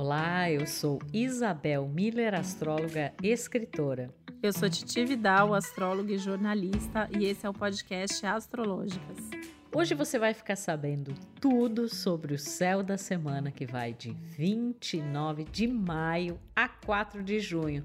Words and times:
Olá, 0.00 0.48
eu 0.48 0.64
sou 0.64 1.00
Isabel 1.12 1.88
Miller, 1.88 2.32
astróloga 2.32 3.12
e 3.20 3.32
escritora. 3.32 4.14
Eu 4.40 4.52
sou 4.52 4.70
Titi 4.70 5.04
Vidal, 5.04 5.52
astróloga 5.52 6.12
e 6.12 6.18
jornalista, 6.18 7.08
e 7.18 7.24
esse 7.24 7.44
é 7.44 7.50
o 7.50 7.52
podcast 7.52 8.24
Astrológicas. 8.24 9.16
Hoje 9.74 9.96
você 9.96 10.16
vai 10.16 10.32
ficar 10.34 10.54
sabendo 10.54 11.12
tudo 11.40 11.92
sobre 11.92 12.32
o 12.32 12.38
céu 12.38 12.80
da 12.84 12.96
semana 12.96 13.50
que 13.50 13.66
vai 13.66 13.92
de 13.92 14.12
29 14.12 15.42
de 15.42 15.66
maio 15.66 16.38
a 16.54 16.68
4 16.68 17.20
de 17.20 17.40
junho. 17.40 17.84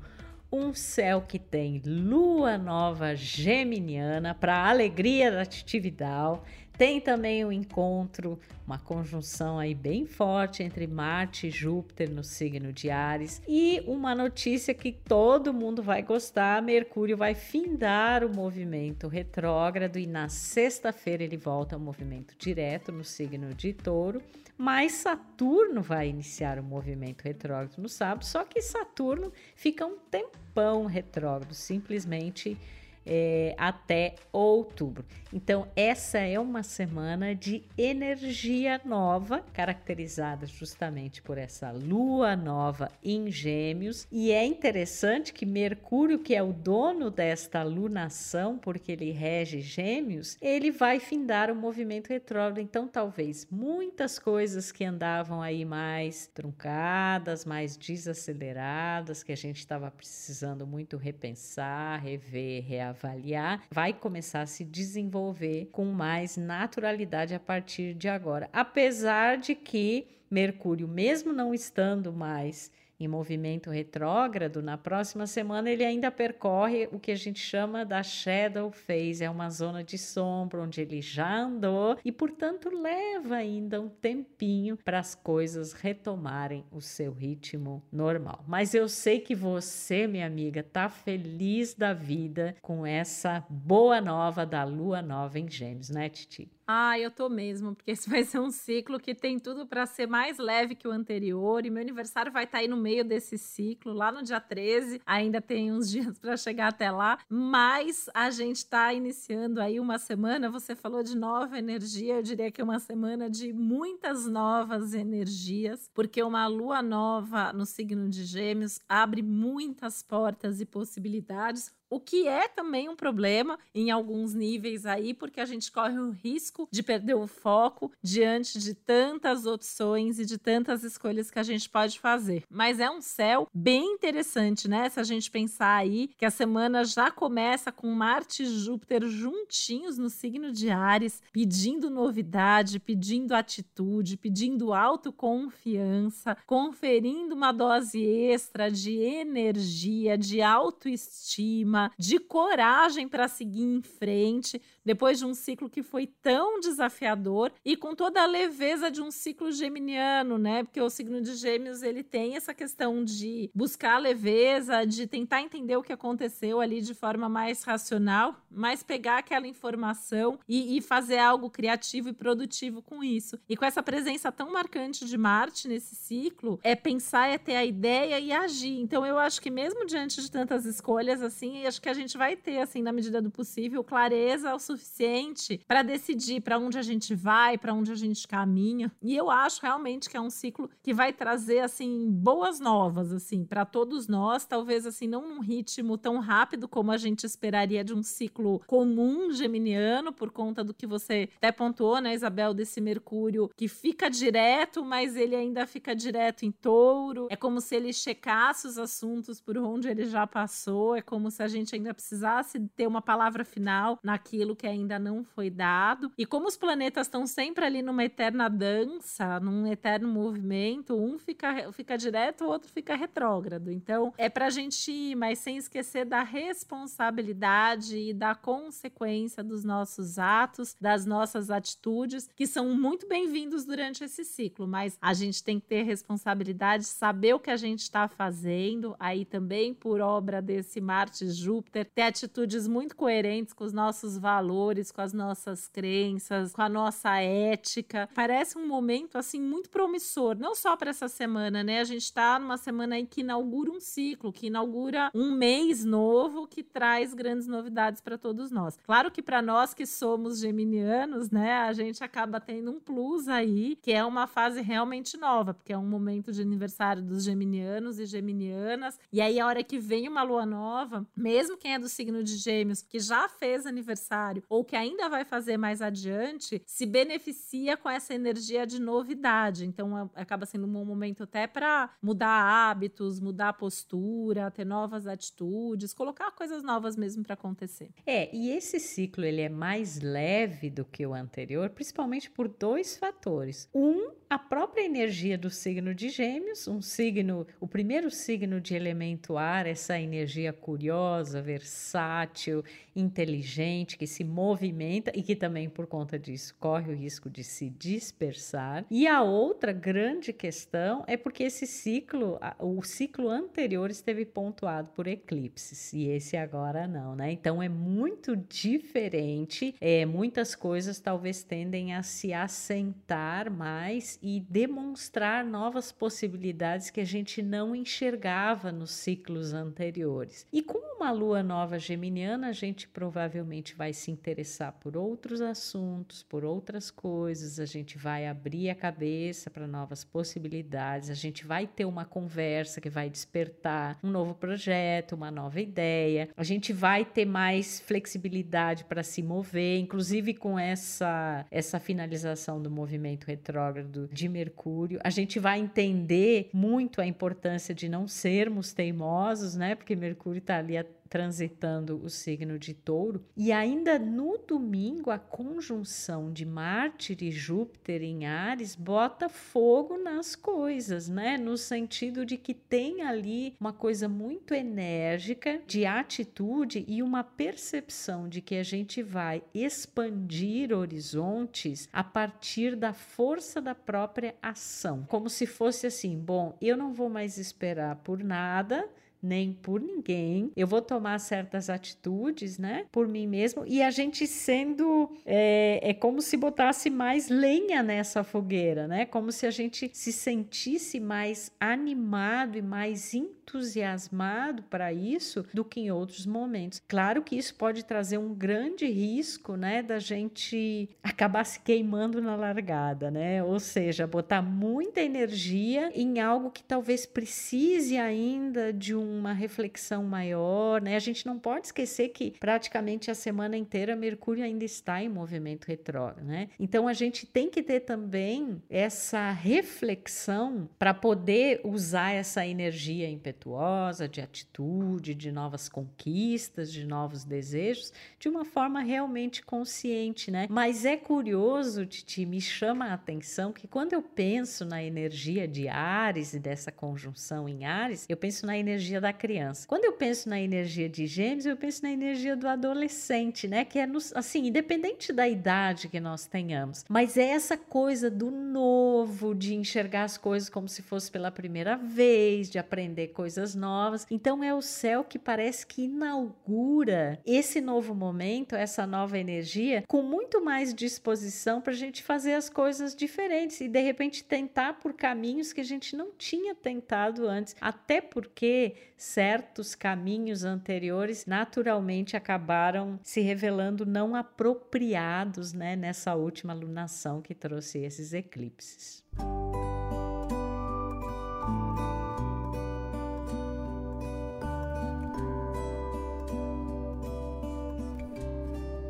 Um 0.52 0.72
céu 0.72 1.20
que 1.20 1.40
tem 1.40 1.82
lua 1.84 2.60
nova 2.60 3.16
geminiana 3.16 4.36
para 4.36 4.70
alegria 4.70 5.32
da 5.32 5.48
Titi 5.48 5.80
Vidal 5.80 6.44
tem 6.78 7.00
também 7.00 7.46
um 7.46 7.52
encontro, 7.52 8.40
uma 8.66 8.80
conjunção 8.80 9.60
aí 9.60 9.76
bem 9.76 10.06
forte 10.06 10.64
entre 10.64 10.88
Marte 10.88 11.48
e 11.48 11.52
Júpiter 11.52 12.10
no 12.10 12.24
signo 12.24 12.74
de 12.74 12.90
Ares. 12.90 13.42
E 13.48 13.84
uma 13.86 14.16
notícia 14.16 14.74
que 14.74 14.92
todo 14.92 15.54
mundo 15.54 15.84
vai 15.84 16.02
gostar: 16.02 16.62
Mercúrio 16.62 17.16
vai 17.16 17.36
findar 17.36 18.24
o 18.24 18.36
movimento 18.36 19.08
retrógrado 19.08 20.00
e 20.00 20.08
na 20.08 20.30
sexta-feira 20.30 21.24
ele 21.24 21.38
volta 21.38 21.76
ao 21.76 21.82
movimento 21.82 22.36
direto 22.38 22.92
no 22.92 23.04
signo 23.04 23.54
de 23.54 23.74
Touro. 23.74 24.22
Mas 24.58 24.94
Saturno 24.94 25.82
vai 25.82 26.08
iniciar 26.10 26.60
o 26.60 26.64
movimento 26.64 27.24
retrógrado 27.24 27.78
no 27.80 27.90
sábado, 27.90 28.24
só 28.24 28.44
que 28.44 28.62
Saturno 28.62 29.32
fica 29.56 29.86
um 29.86 29.98
tempão 29.98 30.86
retrógrado, 30.86 31.54
simplesmente 31.54 32.58
é, 33.06 33.56
até 33.58 34.16
outubro. 34.32 35.06
Então, 35.32 35.68
essa 35.76 36.20
é 36.20 36.40
uma 36.40 36.62
semana 36.62 37.34
de 37.34 37.64
energia 37.78 38.80
nova, 38.86 39.44
caracterizada 39.52 40.46
justamente 40.46 41.22
por 41.22 41.38
essa 41.38 41.72
lua 41.72 42.36
nova 42.36 42.92
em 43.04 43.32
Gêmeos. 43.32 44.08
E 44.12 44.32
é 44.32 44.46
interessante 44.46 45.34
que 45.34 45.46
Mercúrio, 45.46 46.20
que 46.20 46.36
é 46.36 46.44
o 46.44 46.54
dono 46.54 47.10
desta 47.10 47.64
lunação, 47.64 48.60
porque 48.60 48.92
ele 48.92 49.12
rege 49.12 49.60
Gêmeos, 49.60 50.38
ele 50.40 50.70
vai 50.70 51.00
findar 51.00 51.50
o 51.50 51.56
movimento 51.56 52.10
retrógrado. 52.10 52.60
Então, 52.60 52.88
talvez 52.88 53.48
muitas 53.50 54.20
coisas 54.20 54.72
que 54.72 54.86
andavam 54.86 55.42
aí 55.42 55.66
mais 55.66 56.28
truncadas, 56.28 57.44
mais 57.44 57.76
desaceleradas, 57.76 59.24
que 59.24 59.32
a 59.32 59.38
gente 59.38 59.58
estava 59.58 59.90
precisando 59.90 60.68
muito 60.68 60.96
repensar, 60.96 62.00
rever, 62.00 62.64
reavaliar 62.64 62.93
avaliar, 62.94 63.64
vai 63.72 63.92
começar 63.92 64.42
a 64.42 64.46
se 64.46 64.64
desenvolver 64.64 65.70
com 65.72 65.86
mais 65.86 66.38
naturalidade 66.38 67.34
a 67.34 67.40
partir 67.40 67.94
de 67.94 68.08
agora. 68.08 68.50
Apesar 68.54 69.38
de 69.38 69.56
que 69.56 70.08
Mercúrio, 70.34 70.88
mesmo 70.88 71.32
não 71.32 71.54
estando 71.54 72.12
mais 72.12 72.72
em 73.04 73.08
movimento 73.08 73.70
retrógrado, 73.70 74.62
na 74.62 74.78
próxima 74.78 75.28
semana 75.28 75.70
ele 75.70 75.84
ainda 75.84 76.12
percorre 76.12 76.88
o 76.92 77.00
que 77.00 77.12
a 77.12 77.16
gente 77.16 77.40
chama 77.40 77.86
da 77.86 78.02
shadow 78.02 78.72
phase, 78.72 79.24
é 79.24 79.30
uma 79.30 79.50
zona 79.50 79.84
de 79.84 79.98
sombra 79.98 80.62
onde 80.62 80.82
ele 80.82 81.02
já 81.02 81.40
andou 81.40 81.98
e, 82.04 82.12
portanto, 82.12 82.70
leva 82.70 83.36
ainda 83.36 83.82
um 83.82 83.90
tempinho 83.90 84.78
para 84.78 85.00
as 85.00 85.16
coisas 85.16 85.74
retomarem 85.74 86.64
o 86.72 86.82
seu 86.82 87.12
ritmo 87.12 87.84
normal. 87.92 88.44
Mas 88.48 88.74
eu 88.74 88.88
sei 88.88 89.20
que 89.20 89.36
você, 89.36 90.08
minha 90.08 90.26
amiga, 90.26 90.64
tá 90.64 90.90
feliz 90.90 91.74
da 91.74 91.94
vida 91.94 92.56
com 92.62 92.86
essa 92.86 93.46
boa 93.50 94.00
nova 94.00 94.46
da 94.46 94.64
lua 94.64 95.02
nova 95.02 95.40
em 95.40 95.50
Gêmeos, 95.50 95.90
né, 95.90 96.10
Titi? 96.10 96.50
Ah, 96.66 96.98
eu 96.98 97.12
tô 97.12 97.28
mesmo, 97.30 97.76
porque 97.76 97.92
esse 97.92 98.10
vai 98.10 98.24
ser 98.24 98.40
um 98.40 98.50
ciclo 98.50 99.00
que 99.00 99.14
tem 99.14 99.38
tudo 99.38 99.66
para 99.66 99.86
ser 99.86 100.08
mais 100.08 100.38
leve 100.38 100.76
que 100.76 100.88
o 100.88 100.92
anterior. 100.92 101.66
E 101.66 101.70
meu 101.70 101.82
aniversário 101.82 102.32
vai 102.32 102.46
estar 102.46 102.58
tá 102.58 102.62
aí 102.62 102.68
no 102.68 102.78
meio 102.78 103.04
desse 103.04 103.38
ciclo, 103.38 103.94
lá 103.94 104.12
no 104.12 104.24
dia 104.24 104.40
13. 104.40 105.02
Ainda 105.06 105.42
tem 105.42 105.72
uns 105.72 105.90
dias 105.92 106.18
para 106.18 106.38
chegar 106.38 106.70
até 106.70 106.90
lá, 106.90 107.20
mas 107.30 108.10
a 108.14 108.30
gente 108.30 108.58
está 108.58 108.94
iniciando 108.94 109.62
aí 109.62 109.80
uma 109.80 109.98
semana. 109.98 110.50
Você 110.50 110.76
falou 110.76 111.04
de 111.04 111.18
nova 111.18 111.58
energia, 111.58 112.16
eu 112.16 112.24
diria 112.24 112.52
que 112.52 112.62
é 112.62 112.64
uma 112.64 112.80
semana 112.80 113.30
de 113.30 113.52
muitas 113.52 114.26
novas 114.26 114.94
energias, 114.94 115.90
porque 115.94 116.24
uma 116.24 116.48
lua 116.48 116.82
nova 116.82 117.52
no 117.52 117.66
signo 117.66 118.08
de 118.10 118.24
Gêmeos 118.24 118.80
abre 118.88 119.22
muitas 119.22 120.02
portas 120.02 120.62
e 120.62 120.66
possibilidades 120.66 121.72
o 121.94 122.00
que 122.00 122.28
é 122.28 122.48
também 122.48 122.90
um 122.90 122.96
problema 122.96 123.60
em 123.74 123.92
alguns 123.92 124.34
níveis 124.34 124.84
aí, 124.86 125.14
porque 125.14 125.40
a 125.40 125.46
gente 125.46 125.72
corre 125.72 126.00
o 126.00 126.10
risco 126.10 126.68
de 126.72 126.82
perder 126.82 127.14
o 127.14 127.28
foco 127.28 127.92
diante 128.02 128.58
de 128.58 128.74
tantas 128.74 129.46
opções 129.46 130.18
e 130.18 130.26
de 130.26 130.40
tantas 130.40 130.84
escolhas 130.84 131.30
que 131.30 131.38
a 131.38 131.44
gente 131.44 131.70
pode 131.70 132.00
fazer. 132.00 132.44
Mas 132.50 132.80
é 132.80 132.90
um 132.90 133.00
céu 133.00 133.48
bem 133.54 133.94
interessante, 133.94 134.68
né? 134.68 134.90
Se 134.90 135.00
a 135.00 135.04
gente 135.04 135.30
pensar 135.30 135.76
aí 135.76 136.10
que 136.18 136.26
a 136.26 136.32
semana 136.32 136.84
já 136.84 137.12
começa 137.12 137.72
com 137.72 137.94
Marte 137.94 138.42
e 138.42 138.48
Júpiter 138.48 139.08
juntinhos 139.08 139.98
no 140.00 140.10
signo 140.10 140.52
de 140.52 140.72
Ares, 140.72 141.22
pedindo 141.32 141.92
novidade, 141.92 142.80
pedindo 142.80 143.34
atitude, 143.34 144.18
pedindo 144.18 144.74
autoconfiança, 144.74 146.36
conferindo 146.48 147.36
uma 147.36 147.52
dose 147.52 148.04
extra 148.04 148.72
de 148.72 148.98
energia, 148.98 150.18
de 150.18 150.42
autoestima 150.42 151.83
de 151.98 152.20
coragem 152.20 153.08
para 153.08 153.28
seguir 153.28 153.64
em 153.64 153.82
frente, 153.82 154.62
depois 154.86 155.18
de 155.18 155.26
um 155.26 155.34
ciclo 155.34 155.70
que 155.70 155.82
foi 155.82 156.08
tão 156.08 156.60
desafiador 156.60 157.52
e 157.64 157.76
com 157.76 157.96
toda 157.96 158.22
a 158.22 158.26
leveza 158.26 158.92
de 158.92 159.02
um 159.02 159.12
ciclo 159.12 159.52
geminiano, 159.52 160.38
né? 160.38 160.64
Porque 160.64 160.82
o 160.82 160.90
signo 160.90 161.22
de 161.22 161.36
Gêmeos 161.36 161.82
ele 161.82 162.04
tem 162.04 162.36
essa 162.36 162.54
questão 162.54 163.04
de 163.04 163.50
buscar 163.54 163.98
leveza, 163.98 164.86
de 164.86 165.08
tentar 165.08 165.42
entender 165.42 165.78
o 165.78 165.84
que 165.84 165.94
aconteceu 165.94 166.60
ali 166.60 166.82
de 166.82 166.94
forma 166.94 167.30
mais 167.30 167.64
racional, 167.64 168.36
mas 168.50 168.84
pegar 168.84 169.20
aquela 169.20 169.48
informação 169.48 170.40
e, 170.48 170.78
e 170.78 170.82
fazer 170.82 171.18
algo 171.18 171.50
criativo 171.50 172.10
e 172.10 172.14
produtivo 172.14 172.82
com 172.82 173.04
isso. 173.04 173.40
E 173.48 173.56
com 173.56 173.66
essa 173.66 173.82
presença 173.82 174.32
tão 174.32 174.52
marcante 174.52 175.06
de 175.06 175.18
Marte 175.18 175.68
nesse 175.68 175.96
ciclo, 175.96 176.60
é 176.64 176.76
pensar, 176.76 177.28
é 177.28 177.38
ter 177.38 177.56
a 177.56 177.66
ideia 177.66 178.20
e 178.20 178.32
agir. 178.32 178.80
Então 178.80 179.06
eu 179.06 179.18
acho 179.18 179.42
que 179.42 179.50
mesmo 179.50 179.86
diante 179.86 180.22
de 180.22 180.30
tantas 180.30 180.66
escolhas 180.66 181.22
assim, 181.22 181.66
acho 181.66 181.82
que 181.82 181.90
a 181.90 181.94
gente 181.94 182.18
vai 182.18 182.36
ter 182.36 182.60
assim 182.60 182.82
na 182.82 182.92
medida 182.92 183.22
do 183.22 183.32
possível 183.32 183.84
clareza 183.84 184.54
o 184.54 184.60
suficiente 184.74 185.62
para 185.68 185.82
decidir 185.82 186.42
para 186.42 186.58
onde 186.58 186.78
a 186.78 186.82
gente 186.82 187.14
vai, 187.16 187.58
para 187.58 187.74
onde 187.74 187.92
a 187.92 187.96
gente 187.96 188.28
caminha. 188.28 188.92
E 189.02 189.16
eu 189.16 189.30
acho 189.30 189.62
realmente 189.62 190.10
que 190.10 190.18
é 190.18 190.22
um 190.22 190.30
ciclo 190.30 190.70
que 190.82 190.94
vai 190.94 191.14
trazer 191.14 191.60
assim 191.60 192.10
boas 192.12 192.60
novas 192.60 193.12
assim 193.12 193.46
para 193.46 193.66
todos 193.66 194.08
nós, 194.08 194.46
talvez 194.46 194.86
assim 194.86 195.08
não 195.08 195.28
num 195.28 195.40
ritmo 195.40 195.98
tão 195.98 196.20
rápido 196.20 196.68
como 196.68 196.92
a 196.92 196.98
gente 196.98 197.26
esperaria 197.26 197.84
de 197.84 197.94
um 197.94 198.04
ciclo 198.04 198.62
comum 198.68 199.32
geminiano 199.32 200.12
por 200.12 200.32
conta 200.32 200.64
do 200.64 200.74
que 200.74 200.86
você 200.86 201.30
até 201.38 201.52
pontuou, 201.52 202.00
né, 202.00 202.14
Isabel, 202.14 202.54
desse 202.54 202.82
Mercúrio 202.82 203.50
que 203.56 203.68
fica 203.68 204.10
direto, 204.10 204.84
mas 204.84 205.16
ele 205.16 205.36
ainda 205.36 205.66
fica 205.66 205.96
direto 205.96 206.46
em 206.46 206.52
Touro. 206.52 207.28
É 207.30 207.36
como 207.36 207.62
se 207.62 207.76
ele 207.76 207.94
checasse 207.94 208.68
os 208.68 208.78
assuntos 208.78 209.40
por 209.40 209.58
onde 209.58 209.88
ele 209.88 210.06
já 210.06 210.26
passou, 210.28 210.96
é 210.96 211.02
como 211.02 211.30
se 211.32 211.42
a 211.42 211.48
gente 211.48 211.76
ainda 211.76 211.94
precisasse 211.94 212.60
ter 212.76 212.88
uma 212.88 213.02
palavra 213.02 213.46
final 213.46 214.00
naquilo 214.04 214.56
que 214.64 214.68
ainda 214.68 214.98
não 214.98 215.26
foi 215.26 215.50
dado. 215.50 216.10
E 216.18 216.26
como 216.26 216.48
os 216.48 216.56
planetas 216.56 217.08
estão 217.08 217.28
sempre 217.28 217.66
ali 217.66 217.82
numa 217.82 218.06
eterna 218.06 218.48
dança, 218.48 219.38
num 219.42 219.68
eterno 219.68 220.08
movimento, 220.08 220.96
um 220.96 221.20
fica, 221.20 221.70
fica 221.74 221.98
direto, 221.98 222.46
o 222.46 222.48
outro 222.48 222.72
fica 222.72 222.96
retrógrado. 222.96 223.70
Então, 223.70 224.14
é 224.18 224.30
pra 224.30 224.50
gente 224.50 224.90
ir, 224.90 225.16
mas 225.16 225.40
sem 225.40 225.58
esquecer 225.58 226.06
da 226.06 226.24
responsabilidade 226.24 227.98
e 227.98 228.14
da 228.14 228.34
consequência 228.36 229.44
dos 229.44 229.66
nossos 229.66 230.18
atos, 230.18 230.78
das 230.80 231.06
nossas 231.06 231.50
atitudes, 231.50 232.30
que 232.34 232.48
são 232.48 232.74
muito 232.74 233.06
bem-vindos 233.06 233.66
durante 233.66 234.06
esse 234.06 234.24
ciclo, 234.24 234.66
mas 234.66 234.98
a 235.02 235.14
gente 235.14 235.44
tem 235.44 235.60
que 235.60 235.68
ter 235.68 235.84
responsabilidade, 235.84 236.86
saber 236.86 237.34
o 237.34 237.40
que 237.40 237.52
a 237.52 237.58
gente 237.58 237.82
está 237.82 238.08
fazendo, 238.08 238.96
aí 238.98 239.26
também 239.26 239.74
por 239.74 240.00
obra 240.00 240.42
desse 240.42 240.80
Marte 240.80 241.30
Júpiter, 241.30 241.86
ter 241.94 242.04
atitudes 242.04 242.66
muito 242.66 242.96
coerentes 242.96 243.52
com 243.52 243.66
os 243.66 243.74
nossos 243.74 244.18
valores, 244.18 244.53
com 244.94 245.02
as 245.02 245.14
nossas 245.14 245.68
crenças, 245.68 246.54
com 246.54 246.62
a 246.62 246.70
nossa 246.70 247.20
ética. 247.20 248.10
Parece 248.14 248.58
um 248.58 248.68
momento 248.68 249.18
assim 249.18 249.40
muito 249.40 249.70
promissor, 249.70 250.38
não 250.38 250.54
só 250.56 250.76
para 250.76 250.90
essa 250.90 251.08
semana, 251.08 251.64
né? 251.64 251.80
A 251.80 251.84
gente 251.84 252.04
está 252.04 252.38
numa 252.38 252.58
semana 252.58 252.96
aí 252.96 253.06
que 253.06 253.22
inaugura 253.22 253.72
um 253.72 253.80
ciclo, 253.80 254.32
que 254.32 254.48
inaugura 254.48 255.10
um 255.14 255.32
mês 255.32 255.84
novo 255.84 256.48
que 256.48 256.64
traz 256.64 257.14
grandes 257.14 257.48
novidades 257.48 258.02
para 258.02 258.18
todos 258.18 258.52
nós. 258.52 258.78
Claro 258.86 259.12
que 259.12 259.22
para 259.22 259.42
nós 259.42 259.74
que 259.74 259.86
somos 259.86 260.40
geminianos, 260.40 261.30
né, 261.30 261.54
a 261.54 261.74
gente 261.74 262.04
acaba 262.04 262.40
tendo 262.40 262.72
um 262.72 262.80
plus 262.80 263.28
aí, 263.28 263.76
que 263.82 263.92
é 263.92 264.04
uma 264.04 264.28
fase 264.28 264.62
realmente 264.62 265.18
nova, 265.18 265.54
porque 265.54 265.74
é 265.74 265.78
um 265.78 265.88
momento 265.88 266.32
de 266.32 266.42
aniversário 266.42 267.02
dos 267.02 267.24
geminianos 267.24 268.00
e 268.00 268.06
geminianas. 268.06 269.00
E 269.12 269.22
aí 269.22 269.40
a 269.40 269.48
hora 269.48 269.64
que 269.64 269.80
vem 269.80 270.08
uma 270.08 270.24
lua 270.24 270.46
nova, 270.46 271.06
mesmo 271.16 271.58
quem 271.58 271.74
é 271.74 271.80
do 271.80 271.90
signo 271.90 272.24
de 272.24 272.36
Gêmeos, 272.38 272.82
que 272.82 273.00
já 273.00 273.28
fez 273.30 273.66
aniversário 273.66 274.43
ou 274.50 274.64
que 274.64 274.76
ainda 274.76 275.10
vai 275.10 275.26
fazer 275.26 275.58
mais 275.58 275.82
adiante, 275.82 276.62
se 276.66 276.86
beneficia 276.86 277.78
com 277.78 277.90
essa 277.90 278.14
energia 278.14 278.66
de 278.66 278.80
novidade. 278.80 279.66
Então 279.66 280.10
acaba 280.16 280.46
sendo 280.46 280.66
um 280.66 280.86
momento 280.86 281.24
até 281.24 281.48
para 281.48 281.90
mudar 282.02 282.30
hábitos, 282.30 283.20
mudar 283.20 283.54
postura, 283.54 284.52
ter 284.52 284.66
novas 284.66 285.08
atitudes, 285.08 285.94
colocar 285.94 286.32
coisas 286.32 286.64
novas 286.64 286.96
mesmo 286.96 287.24
para 287.24 287.34
acontecer. 287.34 287.90
É, 288.06 288.34
e 288.36 288.50
esse 288.52 288.80
ciclo 288.80 289.24
ele 289.24 289.42
é 289.42 289.50
mais 289.50 290.00
leve 290.02 290.70
do 290.70 290.86
que 290.86 291.06
o 291.06 291.14
anterior, 291.14 291.70
principalmente 291.70 292.30
por 292.30 292.48
dois 292.48 292.98
fatores. 292.98 293.70
Um, 293.74 294.12
a 294.30 294.40
própria 294.40 294.84
energia 294.84 295.38
do 295.38 295.50
signo 295.50 295.94
de 295.94 296.10
Gêmeos, 296.10 296.68
um 296.68 296.82
signo, 296.82 297.46
o 297.60 297.68
primeiro 297.68 298.10
signo 298.10 298.60
de 298.60 298.74
elemento 298.74 299.38
ar, 299.38 299.68
essa 299.68 300.00
energia 300.00 300.52
curiosa, 300.52 301.42
versátil, 301.42 302.64
inteligente, 302.96 303.98
que 303.98 304.08
se 304.08 304.24
movimenta 304.34 305.12
e 305.14 305.22
que 305.22 305.36
também 305.36 305.70
por 305.70 305.86
conta 305.86 306.18
disso 306.18 306.56
corre 306.60 306.92
o 306.92 306.96
risco 306.96 307.30
de 307.30 307.44
se 307.44 307.70
dispersar. 307.70 308.86
E 308.90 309.08
a 309.08 309.22
outra 309.22 309.72
grande 309.72 310.34
questão 310.34 311.04
é 311.06 311.16
porque 311.16 311.44
esse 311.44 311.68
ciclo, 311.68 312.40
o 312.60 312.82
ciclo 312.82 313.30
anterior 313.30 313.92
esteve 313.92 314.26
pontuado 314.26 314.90
por 314.96 315.08
eclipses 315.08 315.94
e 315.94 316.08
esse 316.08 316.36
agora 316.36 316.88
não, 316.88 317.16
né? 317.16 317.32
Então 317.32 317.62
é 317.62 317.70
muito 317.70 318.36
diferente, 318.36 319.76
é, 319.80 320.06
muitas 320.06 320.56
coisas 320.56 321.00
talvez 321.00 321.44
tendem 321.44 321.94
a 321.94 322.02
se 322.02 322.34
assentar 322.34 323.52
mais 323.52 324.18
e 324.22 324.40
demonstrar 324.40 325.46
novas 325.46 325.92
possibilidades 325.92 326.90
que 326.90 327.02
a 327.02 327.06
gente 327.06 327.42
não 327.42 327.76
enxergava 327.76 328.72
nos 328.72 328.92
ciclos 328.92 329.54
anteriores. 329.54 330.48
E 330.52 330.62
com 330.62 330.78
uma 330.96 331.12
lua 331.12 331.44
nova 331.44 331.78
geminiana, 331.78 332.48
a 332.48 332.52
gente 332.54 332.88
provavelmente 332.88 333.76
vai 333.76 333.94
se 333.94 334.10
interessar 334.24 334.72
por 334.80 334.96
outros 334.96 335.42
assuntos, 335.42 336.24
por 336.24 336.46
outras 336.46 336.90
coisas, 336.90 337.60
a 337.60 337.66
gente 337.66 337.98
vai 337.98 338.26
abrir 338.26 338.70
a 338.70 338.76
cabeça 338.76 339.50
para 339.50 339.68
novas 339.68 340.06
possibilidades, 340.06 341.10
a 341.10 341.14
gente 341.14 341.46
vai 341.46 341.68
ter 341.68 341.84
uma 341.84 342.06
conversa 342.06 342.80
que 342.80 342.90
vai 342.90 343.10
despertar 343.10 344.00
um 344.02 344.10
novo 344.10 344.34
projeto, 344.34 345.14
uma 345.14 345.30
nova 345.30 345.60
ideia, 345.60 346.30
a 346.38 346.44
gente 346.44 346.72
vai 346.72 347.04
ter 347.04 347.26
mais 347.26 347.82
flexibilidade 347.82 348.86
para 348.86 349.04
se 349.04 349.22
mover, 349.22 349.80
inclusive 349.80 350.34
com 350.34 350.58
essa, 350.58 351.46
essa 351.52 351.78
finalização 351.78 352.62
do 352.62 352.72
movimento 352.72 353.26
retrógrado 353.26 354.10
de 354.12 354.30
Mercúrio. 354.30 355.00
A 355.04 355.10
gente 355.10 355.38
vai 355.38 355.60
entender 355.60 356.50
muito 356.54 357.02
a 357.02 357.06
importância 357.06 357.76
de 357.76 357.90
não 357.90 358.08
sermos 358.08 358.72
teimosos, 358.72 359.56
né? 359.56 359.76
Porque 359.76 359.96
Mercúrio 359.96 360.40
está 360.40 360.60
ali 360.60 360.78
transitando 361.14 362.04
o 362.04 362.10
signo 362.10 362.58
de 362.58 362.74
Touro. 362.74 363.24
E 363.38 363.52
ainda 363.52 364.00
no 364.00 364.36
domingo, 364.36 365.12
a 365.12 365.20
conjunção 365.20 366.34
de 366.34 366.44
Marte 366.44 367.16
e 367.22 367.30
Júpiter 367.30 368.02
em 368.02 368.26
Ares 368.26 368.76
bota 368.76 369.30
fogo 369.30 369.96
nas 370.00 370.36
coisas, 370.36 371.08
né? 371.08 371.38
No 371.38 371.56
sentido 371.56 372.26
de 372.26 372.36
que 372.36 372.56
tem 372.56 373.04
ali 373.04 373.56
uma 373.60 373.72
coisa 373.72 374.10
muito 374.10 374.56
enérgica 374.56 375.62
de 375.68 375.86
atitude 375.86 376.84
e 376.88 377.04
uma 377.04 377.24
percepção 377.24 378.28
de 378.28 378.42
que 378.42 378.56
a 378.56 378.64
gente 378.64 379.04
vai 379.04 379.44
expandir 379.54 380.76
horizontes 380.76 381.88
a 381.94 382.04
partir 382.04 382.76
da 382.76 382.92
força 382.92 383.62
da 383.62 383.76
própria 383.76 384.34
ação. 384.42 385.06
Como 385.08 385.30
se 385.30 385.46
fosse 385.46 385.86
assim: 385.86 386.18
bom, 386.18 386.58
eu 386.60 386.76
não 386.76 386.92
vou 386.92 387.08
mais 387.08 387.38
esperar 387.38 387.98
por 387.98 388.24
nada 388.24 388.90
nem 389.24 389.54
por 389.54 389.82
ninguém. 389.82 390.52
Eu 390.56 390.68
vou 390.68 390.82
tomar 390.82 391.18
certas 391.20 391.70
atitudes, 391.70 392.58
né, 392.58 392.86
por 392.92 393.08
mim 393.08 393.26
mesmo. 393.26 393.64
E 393.66 393.82
a 393.82 393.90
gente 393.90 394.28
sendo 394.28 395.10
é, 395.26 395.80
é 395.82 395.94
como 395.94 396.22
se 396.22 396.36
botasse 396.36 396.90
mais 396.90 397.30
lenha 397.30 397.82
nessa 397.82 398.24
fogueira, 398.24 398.88
né? 398.88 399.06
Como 399.06 399.32
se 399.32 399.46
a 399.46 399.52
gente 399.52 399.90
se 399.94 400.12
sentisse 400.12 401.00
mais 401.00 401.52
animado 401.60 402.58
e 402.58 402.62
mais 402.62 403.14
entusiasmado 403.14 404.64
para 404.64 404.92
isso 404.92 405.46
do 405.54 405.64
que 405.64 405.80
em 405.80 405.92
outros 405.92 406.26
momentos. 406.26 406.82
Claro 406.88 407.22
que 407.22 407.36
isso 407.36 407.56
pode 407.56 407.86
trazer 407.86 408.18
um 408.18 408.34
grande 408.34 408.86
risco, 408.86 409.56
né, 409.56 409.82
da 409.82 410.00
gente 410.00 410.90
acabar 411.02 411.46
se 411.46 411.60
queimando 411.60 412.22
na 412.22 412.36
largada, 412.36 413.12
né? 413.12 413.44
Ou 413.44 413.60
seja, 413.60 414.08
botar 414.08 414.42
muita 414.42 415.02
energia 415.02 415.92
em 415.94 416.20
algo 416.20 416.52
que 416.52 416.64
talvez 416.64 417.06
precise 417.06 417.98
ainda 417.98 418.74
de 418.74 418.96
um 418.96 419.13
uma 419.14 419.34
reflexão 419.34 420.04
maior, 420.04 420.82
né? 420.82 420.96
A 420.96 421.00
gente 421.00 421.26
não 421.26 421.40
pode 421.40 421.68
esquecer 421.68 422.10
que 422.10 422.32
praticamente 422.40 423.10
a 423.10 423.16
semana 423.16 423.56
inteira 423.58 423.96
Mercúrio 423.96 424.44
ainda 424.44 424.66
está 424.66 425.02
em 425.02 425.10
movimento 425.10 425.66
retrógrado, 425.66 426.26
né? 426.26 426.50
Então 426.60 426.88
a 426.88 426.94
gente 426.94 427.26
tem 427.26 427.50
que 427.50 427.62
ter 427.62 427.82
também 427.82 428.62
essa 428.70 429.32
reflexão 429.32 430.70
para 430.78 430.94
poder 430.94 431.62
usar 431.64 432.12
essa 432.14 432.46
energia 432.46 433.10
impetuosa 433.10 434.08
de 434.08 434.22
atitude, 434.22 435.16
de 435.16 435.32
novas 435.32 435.70
conquistas, 435.70 436.72
de 436.72 436.86
novos 436.86 437.24
desejos, 437.24 437.94
de 438.20 438.30
uma 438.30 438.46
forma 438.46 438.82
realmente 438.82 439.44
consciente, 439.44 440.32
né? 440.32 440.48
Mas 440.50 440.86
é 440.86 440.98
curioso, 440.98 441.86
Titi, 441.86 442.26
me 442.26 442.42
chama 442.42 442.86
a 442.86 442.94
atenção 442.94 443.52
que 443.52 443.68
quando 443.68 443.94
eu 443.94 444.02
penso 444.02 444.66
na 444.66 444.84
energia 444.84 445.48
de 445.48 445.68
Ares 445.68 446.34
e 446.34 446.40
dessa 446.40 446.72
conjunção 446.72 447.48
em 447.48 447.66
Ares, 447.66 448.06
eu 448.08 448.18
penso 448.18 448.46
na 448.46 448.58
energia 448.58 449.00
da 449.04 449.14
criança. 449.14 449.68
Quando 449.68 449.84
eu 449.84 449.94
penso 449.94 450.30
na 450.30 450.40
energia 450.40 450.88
de 450.90 451.06
gêmeos, 451.06 451.46
eu 451.46 451.58
penso 451.58 451.84
na 451.84 451.92
energia 451.92 452.36
do 452.36 452.48
adolescente, 452.48 453.48
né? 453.48 453.66
Que 453.66 453.80
é, 453.80 453.86
nos, 453.86 454.16
assim, 454.16 454.48
independente 454.48 455.12
da 455.12 455.28
idade 455.28 455.90
que 455.90 456.00
nós 456.00 456.26
tenhamos, 456.26 456.86
mas 456.90 457.18
é 457.18 457.28
essa 457.28 457.58
coisa 457.58 458.10
do 458.10 458.32
novo, 458.32 459.36
de 459.36 459.56
enxergar 459.56 460.04
as 460.04 460.18
coisas 460.18 460.50
como 460.50 460.70
se 460.70 460.82
fosse 460.82 461.12
pela 461.12 461.30
primeira 461.30 461.76
vez, 461.76 462.50
de 462.50 462.58
aprender 462.58 463.10
coisas 463.10 463.54
novas. 463.54 464.08
Então 464.10 464.42
é 464.42 464.54
o 464.54 464.62
céu 464.62 465.04
que 465.04 465.20
parece 465.20 465.68
que 465.68 465.84
inaugura 465.84 467.20
esse 467.26 467.60
novo 467.60 467.94
momento, 467.94 468.56
essa 468.56 468.88
nova 468.88 469.20
energia, 469.20 469.84
com 469.88 470.02
muito 470.02 470.44
mais 470.44 470.74
disposição 470.74 471.60
para 471.60 471.74
a 471.74 471.76
gente 471.76 472.02
fazer 472.02 472.36
as 472.36 472.50
coisas 472.50 472.96
diferentes 472.96 473.60
e 473.60 473.68
de 473.68 473.82
repente 473.82 474.24
tentar 474.24 474.80
por 474.80 474.94
caminhos 474.94 475.52
que 475.52 475.60
a 475.60 475.66
gente 475.66 475.94
não 475.94 476.12
tinha 476.18 476.56
tentado 476.56 477.28
antes. 477.28 477.54
Até 477.60 478.00
porque 478.00 478.76
certos 479.04 479.76
caminhos 479.76 480.46
anteriores 480.46 481.26
naturalmente 481.26 482.16
acabaram 482.16 482.98
se 483.04 483.20
revelando 483.20 483.86
não 483.86 484.16
apropriados 484.16 485.52
né, 485.52 485.76
nessa 485.76 486.16
última 486.16 486.54
lunação 486.54 487.22
que 487.22 487.36
trouxe 487.36 487.80
esses 487.80 488.14
eclipses. 488.14 489.04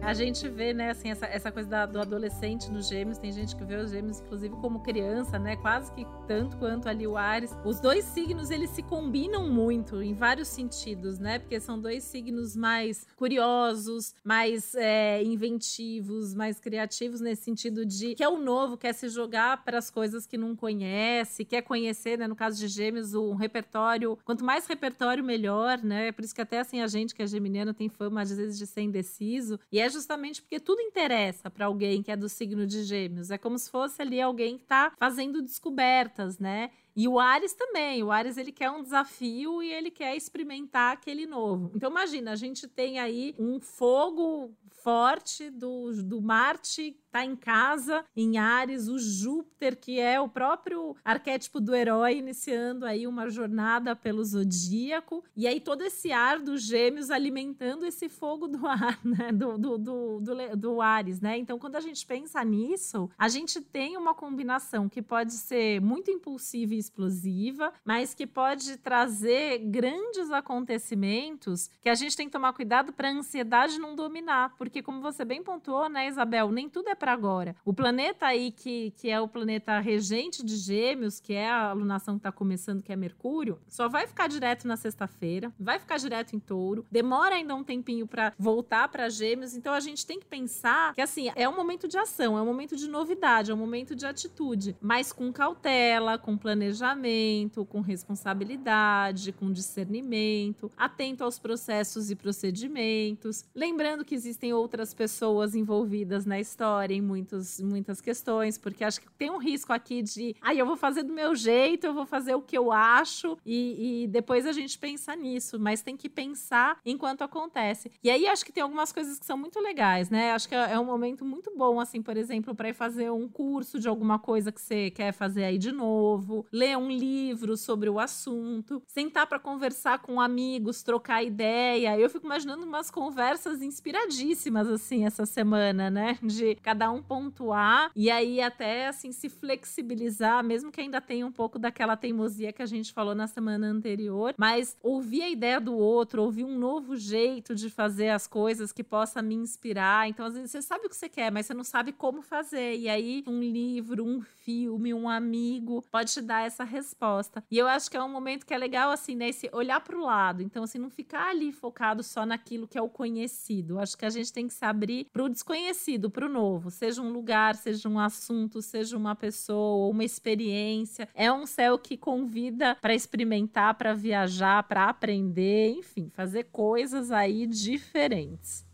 A 0.05 0.13
gente 0.13 0.49
vê, 0.49 0.73
né, 0.73 0.89
assim, 0.89 1.09
essa, 1.09 1.25
essa 1.25 1.49
coisa 1.49 1.69
da, 1.69 1.85
do 1.85 1.97
adolescente 1.97 2.69
nos 2.69 2.89
gêmeos, 2.89 3.17
tem 3.17 3.31
gente 3.31 3.55
que 3.55 3.63
vê 3.63 3.77
os 3.77 3.89
gêmeos, 3.89 4.19
inclusive, 4.19 4.53
como 4.57 4.81
criança, 4.81 5.39
né? 5.39 5.55
Quase 5.55 5.93
que 5.93 6.05
tanto 6.27 6.57
quanto 6.57 6.89
ali 6.89 7.07
o 7.07 7.15
Ares. 7.15 7.55
Os 7.63 7.79
dois 7.79 8.03
signos, 8.03 8.51
eles 8.51 8.69
se 8.71 8.83
combinam 8.83 9.49
muito 9.49 10.03
em 10.03 10.13
vários 10.13 10.49
sentidos, 10.49 11.19
né? 11.19 11.39
Porque 11.39 11.57
são 11.57 11.79
dois 11.79 12.03
signos 12.03 12.53
mais 12.53 13.07
curiosos, 13.15 14.13
mais 14.25 14.75
é, 14.75 15.23
inventivos, 15.23 16.35
mais 16.35 16.59
criativos, 16.59 17.21
nesse 17.21 17.43
sentido 17.43 17.85
de 17.85 18.13
que 18.13 18.23
é 18.23 18.29
o 18.29 18.37
novo, 18.37 18.75
quer 18.75 18.93
se 18.93 19.07
jogar 19.07 19.63
para 19.63 19.77
as 19.77 19.89
coisas 19.89 20.27
que 20.27 20.37
não 20.37 20.53
conhece, 20.53 21.45
quer 21.45 21.61
conhecer, 21.61 22.17
né? 22.17 22.27
No 22.27 22.35
caso 22.35 22.59
de 22.59 22.67
gêmeos, 22.67 23.13
um 23.13 23.35
repertório. 23.35 24.17
Quanto 24.25 24.43
mais 24.43 24.67
repertório, 24.67 25.23
melhor, 25.23 25.81
né? 25.81 26.11
Por 26.11 26.25
isso 26.25 26.35
que 26.35 26.41
até 26.41 26.59
assim 26.59 26.81
a 26.81 26.87
gente 26.87 27.15
que 27.15 27.23
é 27.23 27.27
geminiano 27.27 27.73
tem 27.73 27.87
fama 27.87 28.21
às 28.21 28.35
vezes 28.35 28.57
de 28.57 28.67
ser 28.67 28.81
indeciso. 28.81 29.57
E 29.71 29.79
é 29.79 29.92
justamente 29.93 30.41
porque 30.41 30.59
tudo 30.59 30.81
interessa 30.81 31.49
para 31.49 31.67
alguém 31.67 32.01
que 32.03 32.11
é 32.11 32.15
do 32.15 32.27
signo 32.27 32.65
de 32.67 32.83
Gêmeos. 32.83 33.31
É 33.31 33.37
como 33.37 33.57
se 33.57 33.69
fosse 33.69 34.01
ali 34.01 34.19
alguém 34.19 34.57
que 34.57 34.63
está 34.63 34.91
fazendo 34.97 35.41
descobertas, 35.41 36.39
né? 36.39 36.71
E 36.95 37.07
o 37.07 37.19
Ares 37.19 37.53
também. 37.53 38.03
O 38.03 38.11
Ares 38.11 38.37
ele 38.37 38.51
quer 38.51 38.69
um 38.69 38.83
desafio 38.83 39.63
e 39.63 39.71
ele 39.71 39.89
quer 39.89 40.15
experimentar 40.15 40.93
aquele 40.93 41.25
novo. 41.25 41.71
Então 41.75 41.89
imagina, 41.89 42.31
a 42.31 42.35
gente 42.35 42.67
tem 42.67 42.99
aí 42.99 43.33
um 43.37 43.59
fogo 43.59 44.53
forte 44.69 45.49
do, 45.49 45.91
do 46.03 46.21
Marte 46.21 46.97
tá 47.13 47.23
em 47.23 47.35
casa, 47.35 48.03
em 48.15 48.39
Ares, 48.39 48.87
o 48.87 48.97
Júpiter, 48.97 49.77
que 49.77 49.99
é 49.99 50.19
o 50.19 50.27
próprio 50.27 50.95
arquétipo 51.05 51.61
do 51.61 51.75
herói, 51.75 52.17
iniciando 52.17 52.85
aí 52.85 53.05
uma 53.05 53.29
jornada 53.29 53.95
pelo 53.95 54.23
zodíaco. 54.23 55.23
E 55.35 55.47
aí 55.47 55.59
todo 55.59 55.83
esse 55.83 56.11
ar 56.11 56.39
dos 56.39 56.63
gêmeos 56.63 57.11
alimentando 57.11 57.85
esse 57.85 58.09
fogo 58.09 58.47
do 58.47 58.65
ar, 58.65 58.99
né? 59.05 59.31
Do, 59.31 59.57
do, 59.59 59.77
do, 59.77 60.19
do, 60.19 60.57
do 60.57 60.81
Ares, 60.81 61.21
né? 61.21 61.37
Então, 61.37 61.59
quando 61.59 61.75
a 61.75 61.81
gente 61.81 62.03
pensa 62.05 62.43
nisso, 62.43 63.09
a 63.15 63.27
gente 63.29 63.61
tem 63.61 63.95
uma 63.95 64.15
combinação 64.15 64.89
que 64.89 65.01
pode 65.01 65.33
ser 65.33 65.79
muito 65.81 66.09
impulsiva 66.09 66.73
e 66.73 66.79
explosiva, 66.79 67.71
mas 67.85 68.15
que 68.15 68.25
pode 68.25 68.77
trazer 68.77 69.59
grandes 69.59 70.31
acontecimentos 70.31 71.69
que 71.79 71.89
a 71.89 71.95
gente 71.95 72.17
tem 72.17 72.25
que 72.25 72.33
tomar 72.33 72.53
cuidado 72.53 72.91
para 72.91 73.09
a 73.09 73.11
ansiedade 73.11 73.77
não 73.77 73.95
dominar, 73.95 74.55
porque 74.57 74.81
como 74.81 74.99
você 74.99 75.23
bem 75.23 75.43
pontuou, 75.43 75.87
né, 75.89 76.07
Isabel, 76.07 76.51
nem 76.51 76.67
tudo 76.67 76.89
é 76.89 76.95
para 77.03 77.11
agora. 77.11 77.53
O 77.65 77.73
planeta 77.73 78.27
aí 78.27 78.49
que, 78.49 78.91
que 78.91 79.09
é 79.09 79.19
o 79.19 79.27
planeta 79.27 79.77
regente 79.81 80.41
de 80.41 80.55
Gêmeos, 80.55 81.19
que 81.19 81.33
é 81.33 81.49
a 81.49 81.71
alunação 81.71 82.13
que 82.13 82.19
está 82.19 82.31
começando, 82.31 82.81
que 82.81 82.93
é 82.93 82.95
Mercúrio, 82.95 83.59
só 83.67 83.89
vai 83.89 84.07
ficar 84.07 84.29
direto 84.29 84.65
na 84.65 84.77
sexta-feira, 84.77 85.51
vai 85.59 85.79
ficar 85.79 85.97
direto 85.97 86.33
em 86.33 86.39
Touro, 86.39 86.85
demora 86.89 87.35
ainda 87.35 87.55
um 87.55 87.63
tempinho 87.63 88.07
para 88.07 88.31
voltar 88.39 88.87
para 88.87 89.09
Gêmeos, 89.09 89.53
então 89.53 89.73
a 89.73 89.81
gente 89.81 90.05
tem 90.05 90.17
que 90.17 90.25
pensar 90.25 90.93
que 90.93 91.01
assim, 91.01 91.29
é 91.35 91.49
um 91.49 91.53
momento 91.53 91.89
de 91.89 91.97
ação, 91.97 92.37
é 92.37 92.41
um 92.41 92.45
momento 92.45 92.77
de 92.77 92.87
novidade, 92.87 93.51
é 93.51 93.53
um 93.53 93.57
momento 93.57 93.93
de 93.93 94.05
atitude, 94.05 94.73
mas 94.79 95.11
com 95.11 95.29
cautela, 95.33 96.17
com 96.17 96.37
planejamento, 96.37 97.65
com 97.65 97.81
responsabilidade, 97.81 99.33
com 99.33 99.51
discernimento, 99.51 100.71
atento 100.77 101.25
aos 101.25 101.37
processos 101.37 102.09
e 102.09 102.15
procedimentos, 102.15 103.43
lembrando 103.53 104.05
que 104.05 104.15
existem 104.15 104.53
outras 104.53 104.93
pessoas 104.93 105.53
envolvidas 105.53 106.25
na 106.25 106.39
história 106.39 106.92
em 106.93 107.01
muitos, 107.01 107.59
muitas 107.59 107.99
questões, 107.99 108.57
porque 108.57 108.83
acho 108.83 109.01
que 109.01 109.09
tem 109.11 109.29
um 109.29 109.37
risco 109.37 109.73
aqui 109.73 110.01
de, 110.01 110.35
ai, 110.41 110.55
ah, 110.55 110.59
eu 110.59 110.65
vou 110.65 110.77
fazer 110.77 111.03
do 111.03 111.13
meu 111.13 111.35
jeito, 111.35 111.85
eu 111.85 111.93
vou 111.93 112.05
fazer 112.05 112.35
o 112.35 112.41
que 112.41 112.57
eu 112.57 112.71
acho, 112.71 113.37
e, 113.45 114.03
e 114.03 114.07
depois 114.07 114.45
a 114.45 114.51
gente 114.51 114.77
pensa 114.77 115.15
nisso, 115.15 115.59
mas 115.59 115.81
tem 115.81 115.97
que 115.97 116.09
pensar 116.09 116.79
enquanto 116.85 117.23
acontece. 117.23 117.91
E 118.03 118.09
aí 118.09 118.27
acho 118.27 118.45
que 118.45 118.51
tem 118.51 118.63
algumas 118.63 118.91
coisas 118.91 119.19
que 119.19 119.25
são 119.25 119.37
muito 119.37 119.59
legais, 119.59 120.09
né? 120.09 120.31
Acho 120.31 120.47
que 120.47 120.55
é, 120.55 120.73
é 120.73 120.79
um 120.79 120.85
momento 120.85 121.25
muito 121.25 121.51
bom, 121.55 121.79
assim, 121.79 122.01
por 122.01 122.17
exemplo, 122.17 122.55
para 122.55 122.69
ir 122.69 122.73
fazer 122.73 123.11
um 123.11 123.27
curso 123.27 123.79
de 123.79 123.87
alguma 123.87 124.19
coisa 124.19 124.51
que 124.51 124.61
você 124.61 124.89
quer 124.91 125.11
fazer 125.11 125.43
aí 125.43 125.57
de 125.57 125.71
novo, 125.71 126.45
ler 126.51 126.77
um 126.77 126.89
livro 126.89 127.57
sobre 127.57 127.89
o 127.89 127.99
assunto, 127.99 128.81
sentar 128.87 129.27
para 129.27 129.39
conversar 129.39 129.99
com 129.99 130.19
amigos, 130.19 130.83
trocar 130.83 131.23
ideia. 131.23 131.97
Eu 131.97 132.09
fico 132.09 132.25
imaginando 132.25 132.65
umas 132.65 132.89
conversas 132.89 133.61
inspiradíssimas, 133.61 134.67
assim, 134.67 135.05
essa 135.05 135.25
semana, 135.25 135.89
né? 135.89 136.17
De 136.21 136.55
cada 136.55 136.82
um 136.89 137.01
pontuar 137.01 137.91
e 137.95 138.09
aí 138.09 138.41
até, 138.41 138.87
assim, 138.87 139.11
se 139.11 139.29
flexibilizar, 139.29 140.43
mesmo 140.43 140.71
que 140.71 140.81
ainda 140.81 141.01
tenha 141.01 141.25
um 141.25 141.31
pouco 141.31 141.59
daquela 141.59 141.95
teimosia 141.95 142.53
que 142.53 142.61
a 142.61 142.65
gente 142.65 142.93
falou 142.93 143.15
na 143.15 143.27
semana 143.27 143.67
anterior, 143.67 144.33
mas 144.37 144.77
ouvir 144.81 145.21
a 145.21 145.29
ideia 145.29 145.59
do 145.59 145.75
outro, 145.75 146.23
ouvir 146.23 146.43
um 146.43 146.57
novo 146.57 146.95
jeito 146.95 147.55
de 147.55 147.69
fazer 147.69 148.09
as 148.09 148.27
coisas 148.27 148.71
que 148.71 148.83
possa 148.83 149.21
me 149.21 149.35
inspirar. 149.35 150.07
Então, 150.07 150.25
às 150.25 150.33
vezes, 150.33 150.51
você 150.51 150.61
sabe 150.61 150.85
o 150.85 150.89
que 150.89 150.95
você 150.95 151.09
quer, 151.09 151.31
mas 151.31 151.45
você 151.45 151.53
não 151.53 151.63
sabe 151.63 151.91
como 151.91 152.21
fazer. 152.21 152.77
E 152.77 152.89
aí, 152.89 153.23
um 153.27 153.39
livro, 153.39 154.05
um 154.05 154.21
filme, 154.21 154.93
um 154.93 155.07
amigo 155.09 155.83
pode 155.91 156.11
te 156.11 156.21
dar 156.21 156.45
essa 156.45 156.63
resposta. 156.63 157.43
E 157.49 157.57
eu 157.57 157.67
acho 157.67 157.89
que 157.89 157.97
é 157.97 158.03
um 158.03 158.09
momento 158.09 158.45
que 158.45 158.53
é 158.53 158.57
legal, 158.57 158.91
assim, 158.91 159.15
né? 159.15 159.29
Esse 159.29 159.49
olhar 159.53 159.79
para 159.81 159.97
o 159.97 160.01
lado. 160.01 160.41
Então, 160.41 160.63
assim, 160.63 160.77
não 160.77 160.89
ficar 160.89 161.29
ali 161.29 161.51
focado 161.51 162.03
só 162.03 162.25
naquilo 162.25 162.67
que 162.67 162.77
é 162.77 162.81
o 162.81 162.89
conhecido. 162.89 163.79
Acho 163.79 163.97
que 163.97 164.05
a 164.05 164.09
gente 164.09 164.31
tem 164.31 164.47
que 164.47 164.53
se 164.53 164.65
abrir 164.65 165.07
para 165.11 165.23
o 165.23 165.29
desconhecido, 165.29 166.09
para 166.09 166.25
o 166.25 166.29
novo. 166.29 166.71
Seja 166.73 167.01
um 167.01 167.11
lugar, 167.11 167.55
seja 167.55 167.87
um 167.87 167.99
assunto, 167.99 168.61
seja 168.61 168.97
uma 168.97 169.15
pessoa, 169.15 169.89
uma 169.89 170.03
experiência. 170.03 171.07
É 171.13 171.31
um 171.31 171.45
céu 171.45 171.77
que 171.77 171.95
convida 171.95 172.75
para 172.81 172.93
experimentar, 172.93 173.75
para 173.75 173.93
viajar, 173.93 174.63
para 174.63 174.89
aprender, 174.89 175.71
enfim, 175.71 176.09
fazer 176.13 176.45
coisas 176.51 177.11
aí 177.11 177.45
diferentes. 177.47 178.65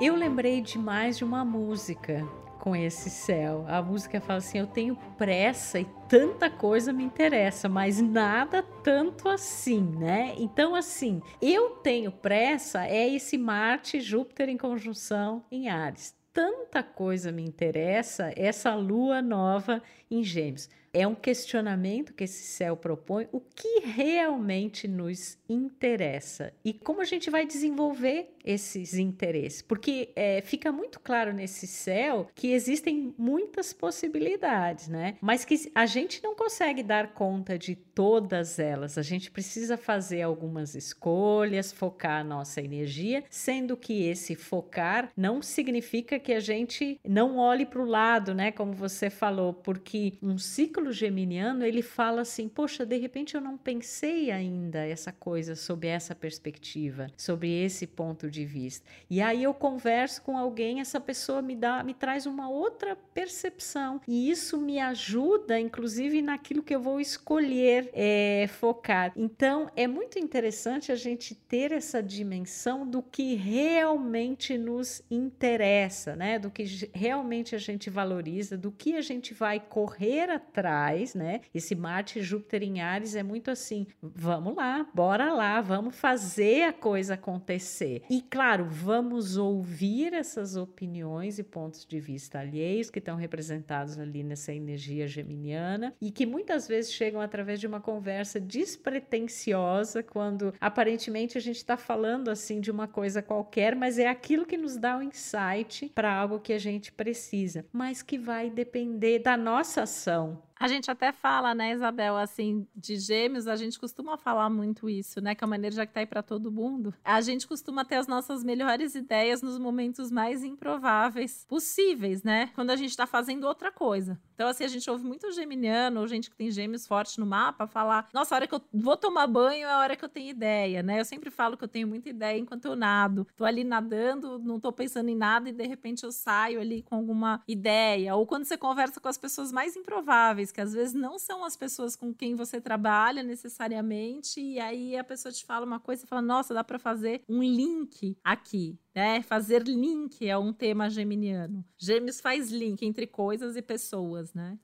Eu 0.00 0.14
lembrei 0.14 0.60
demais 0.60 1.18
de 1.18 1.24
uma 1.24 1.44
música 1.44 2.24
com 2.60 2.76
esse 2.76 3.10
céu. 3.10 3.64
A 3.66 3.82
música 3.82 4.20
fala 4.20 4.38
assim: 4.38 4.58
eu 4.58 4.66
tenho 4.68 4.96
pressa 5.16 5.80
e 5.80 5.86
tanta 6.08 6.48
coisa 6.48 6.92
me 6.92 7.02
interessa, 7.02 7.68
mas 7.68 8.00
nada 8.00 8.62
tanto 8.62 9.28
assim, 9.28 9.82
né? 9.98 10.34
Então, 10.38 10.76
assim, 10.76 11.20
eu 11.42 11.70
tenho 11.70 12.12
pressa 12.12 12.86
é 12.86 13.08
esse 13.08 13.36
Marte 13.36 14.00
Júpiter 14.00 14.48
em 14.48 14.56
conjunção 14.56 15.44
em 15.50 15.68
Ares. 15.68 16.14
Tanta 16.32 16.80
coisa 16.84 17.32
me 17.32 17.42
interessa 17.42 18.32
essa 18.36 18.72
lua 18.76 19.20
nova 19.20 19.82
em 20.08 20.22
Gêmeos. 20.22 20.70
É 20.92 21.06
um 21.06 21.14
questionamento 21.14 22.14
que 22.14 22.24
esse 22.24 22.44
céu 22.44 22.76
propõe, 22.76 23.28
o 23.30 23.40
que 23.40 23.80
realmente 23.80 24.88
nos 24.88 25.36
interessa 25.48 26.52
e 26.64 26.72
como 26.72 27.00
a 27.00 27.04
gente 27.04 27.28
vai 27.28 27.44
desenvolver 27.44 28.34
esses 28.48 28.94
interesses, 28.94 29.60
porque 29.60 30.08
é, 30.16 30.40
fica 30.40 30.72
muito 30.72 30.98
claro 30.98 31.34
nesse 31.34 31.66
céu 31.66 32.26
que 32.34 32.52
existem 32.52 33.14
muitas 33.18 33.74
possibilidades, 33.74 34.88
né? 34.88 35.18
Mas 35.20 35.44
que 35.44 35.70
a 35.74 35.84
gente 35.84 36.22
não 36.22 36.34
consegue 36.34 36.82
dar 36.82 37.12
conta 37.12 37.58
de 37.58 37.76
todas 37.76 38.58
elas. 38.58 38.96
A 38.96 39.02
gente 39.02 39.30
precisa 39.30 39.76
fazer 39.76 40.22
algumas 40.22 40.74
escolhas, 40.74 41.70
focar 41.72 42.22
a 42.22 42.24
nossa 42.24 42.62
energia, 42.62 43.22
sendo 43.28 43.76
que 43.76 44.04
esse 44.04 44.34
focar 44.34 45.10
não 45.14 45.42
significa 45.42 46.18
que 46.18 46.32
a 46.32 46.40
gente 46.40 46.98
não 47.06 47.36
olhe 47.36 47.66
para 47.66 47.82
o 47.82 47.84
lado, 47.84 48.34
né? 48.34 48.50
Como 48.50 48.72
você 48.72 49.10
falou, 49.10 49.52
porque 49.52 50.14
um 50.22 50.38
ciclo 50.38 50.90
geminiano 50.90 51.66
ele 51.66 51.82
fala 51.82 52.22
assim: 52.22 52.48
poxa, 52.48 52.86
de 52.86 52.96
repente 52.96 53.34
eu 53.34 53.42
não 53.42 53.58
pensei 53.58 54.30
ainda 54.30 54.86
essa 54.86 55.12
coisa 55.12 55.54
sob 55.54 55.86
essa 55.86 56.14
perspectiva, 56.14 57.08
sobre 57.14 57.52
esse 57.62 57.86
ponto 57.86 58.30
de 58.30 58.37
de 58.38 58.44
vista. 58.44 58.86
E 59.10 59.20
aí 59.20 59.42
eu 59.42 59.52
converso 59.52 60.22
com 60.22 60.38
alguém, 60.38 60.80
essa 60.80 61.00
pessoa 61.00 61.42
me 61.42 61.56
dá, 61.56 61.82
me 61.82 61.94
traz 61.94 62.26
uma 62.26 62.48
outra 62.48 62.96
percepção 62.96 64.00
e 64.06 64.30
isso 64.30 64.58
me 64.58 64.78
ajuda, 64.78 65.58
inclusive 65.58 66.22
naquilo 66.22 66.62
que 66.62 66.74
eu 66.74 66.80
vou 66.80 67.00
escolher 67.00 67.90
é, 67.92 68.46
focar. 68.48 69.12
Então 69.16 69.70
é 69.74 69.86
muito 69.86 70.18
interessante 70.18 70.92
a 70.92 70.96
gente 70.96 71.34
ter 71.34 71.72
essa 71.72 72.02
dimensão 72.02 72.86
do 72.86 73.02
que 73.02 73.34
realmente 73.34 74.56
nos 74.56 75.02
interessa, 75.10 76.14
né? 76.14 76.38
Do 76.38 76.50
que 76.50 76.90
realmente 76.94 77.54
a 77.54 77.58
gente 77.58 77.90
valoriza, 77.90 78.56
do 78.56 78.70
que 78.70 78.96
a 78.96 79.00
gente 79.00 79.34
vai 79.34 79.58
correr 79.58 80.30
atrás, 80.30 81.14
né? 81.14 81.40
Esse 81.52 81.74
Marte 81.74 82.18
e 82.18 82.22
Júpiter 82.22 82.62
em 82.62 82.80
Ares 82.80 83.14
é 83.14 83.22
muito 83.22 83.50
assim, 83.50 83.86
vamos 84.00 84.54
lá, 84.54 84.86
bora 84.94 85.32
lá, 85.32 85.60
vamos 85.60 85.96
fazer 85.96 86.64
a 86.64 86.72
coisa 86.72 87.14
acontecer. 87.14 88.02
E 88.08 88.20
claro, 88.28 88.66
vamos 88.68 89.36
ouvir 89.36 90.12
essas 90.12 90.56
opiniões 90.56 91.38
e 91.38 91.42
pontos 91.42 91.84
de 91.84 91.98
vista 91.98 92.38
alheios 92.38 92.90
que 92.90 92.98
estão 92.98 93.16
representados 93.16 93.98
ali 93.98 94.22
nessa 94.22 94.52
energia 94.52 95.06
geminiana 95.06 95.94
e 96.00 96.10
que 96.10 96.26
muitas 96.26 96.68
vezes 96.68 96.92
chegam 96.92 97.20
através 97.20 97.60
de 97.60 97.66
uma 97.66 97.80
conversa 97.80 98.38
despretensiosa, 98.38 100.02
quando 100.02 100.54
aparentemente 100.60 101.38
a 101.38 101.40
gente 101.40 101.56
está 101.56 101.76
falando 101.76 102.28
assim 102.28 102.60
de 102.60 102.70
uma 102.70 102.86
coisa 102.86 103.22
qualquer, 103.22 103.74
mas 103.74 103.98
é 103.98 104.08
aquilo 104.08 104.46
que 104.46 104.56
nos 104.56 104.76
dá 104.76 104.96
o 104.96 105.00
um 105.00 105.02
insight 105.02 105.90
para 105.94 106.12
algo 106.12 106.40
que 106.40 106.52
a 106.52 106.58
gente 106.58 106.92
precisa, 106.92 107.64
mas 107.72 108.02
que 108.02 108.18
vai 108.18 108.50
depender 108.50 109.20
da 109.20 109.36
nossa 109.36 109.82
ação, 109.82 110.42
a 110.58 110.68
gente 110.68 110.90
até 110.90 111.12
fala, 111.12 111.54
né, 111.54 111.72
Isabel, 111.72 112.16
assim, 112.16 112.66
de 112.74 112.96
gêmeos, 112.96 113.46
a 113.46 113.56
gente 113.56 113.78
costuma 113.78 114.16
falar 114.16 114.50
muito 114.50 114.88
isso, 114.88 115.20
né, 115.20 115.34
que 115.34 115.44
é 115.44 115.46
uma 115.46 115.56
energia 115.56 115.86
que 115.86 115.92
tá 115.92 116.00
aí 116.00 116.06
para 116.06 116.22
todo 116.22 116.50
mundo. 116.50 116.94
A 117.04 117.20
gente 117.20 117.46
costuma 117.46 117.84
ter 117.84 117.96
as 117.96 118.06
nossas 118.06 118.42
melhores 118.42 118.94
ideias 118.94 119.42
nos 119.42 119.58
momentos 119.58 120.10
mais 120.10 120.42
improváveis 120.42 121.44
possíveis, 121.48 122.22
né? 122.22 122.50
Quando 122.54 122.70
a 122.70 122.76
gente 122.76 122.96
tá 122.96 123.06
fazendo 123.06 123.44
outra 123.44 123.70
coisa. 123.70 124.18
Então, 124.38 124.46
assim, 124.46 124.62
a 124.62 124.68
gente 124.68 124.88
ouve 124.88 125.04
muito 125.04 125.32
geminiano, 125.32 125.98
ou 125.98 126.06
gente 126.06 126.30
que 126.30 126.36
tem 126.36 126.48
gêmeos 126.48 126.86
fortes 126.86 127.16
no 127.16 127.26
mapa, 127.26 127.66
falar: 127.66 128.08
nossa, 128.14 128.32
a 128.32 128.36
hora 128.36 128.46
que 128.46 128.54
eu 128.54 128.62
vou 128.72 128.96
tomar 128.96 129.26
banho 129.26 129.66
é 129.66 129.72
a 129.72 129.78
hora 129.80 129.96
que 129.96 130.04
eu 130.04 130.08
tenho 130.08 130.30
ideia, 130.30 130.80
né? 130.80 131.00
Eu 131.00 131.04
sempre 131.04 131.28
falo 131.28 131.56
que 131.56 131.64
eu 131.64 131.68
tenho 131.68 131.88
muita 131.88 132.08
ideia 132.08 132.38
enquanto 132.38 132.66
eu 132.66 132.76
nado. 132.76 133.26
Tô 133.36 133.44
ali 133.44 133.64
nadando, 133.64 134.38
não 134.38 134.60
tô 134.60 134.70
pensando 134.70 135.08
em 135.08 135.16
nada 135.16 135.48
e 135.48 135.52
de 135.52 135.66
repente 135.66 136.04
eu 136.04 136.12
saio 136.12 136.60
ali 136.60 136.82
com 136.82 136.94
alguma 136.94 137.42
ideia. 137.48 138.14
Ou 138.14 138.24
quando 138.24 138.44
você 138.44 138.56
conversa 138.56 139.00
com 139.00 139.08
as 139.08 139.18
pessoas 139.18 139.50
mais 139.50 139.74
improváveis 139.74 140.52
que 140.52 140.60
às 140.60 140.72
vezes 140.72 140.94
não 140.94 141.18
são 141.18 141.44
as 141.44 141.56
pessoas 141.56 141.96
com 141.96 142.14
quem 142.14 142.36
você 142.36 142.60
trabalha 142.60 143.24
necessariamente, 143.24 144.40
e 144.40 144.60
aí 144.60 144.96
a 144.96 145.02
pessoa 145.02 145.32
te 145.32 145.44
fala 145.44 145.66
uma 145.66 145.80
coisa 145.80 146.04
e 146.04 146.06
fala: 146.06 146.22
nossa, 146.22 146.54
dá 146.54 146.62
para 146.62 146.78
fazer 146.78 147.22
um 147.28 147.42
link 147.42 148.16
aqui. 148.22 148.78
Né? 148.94 149.22
Fazer 149.22 149.62
link 149.62 150.28
é 150.28 150.36
um 150.36 150.52
tema 150.52 150.90
geminiano. 150.90 151.64
Gêmeos 151.78 152.20
faz 152.20 152.50
link 152.50 152.84
entre 152.84 153.06
coisas 153.06 153.56
e 153.56 153.62
pessoas, 153.62 154.34
né? 154.34 154.58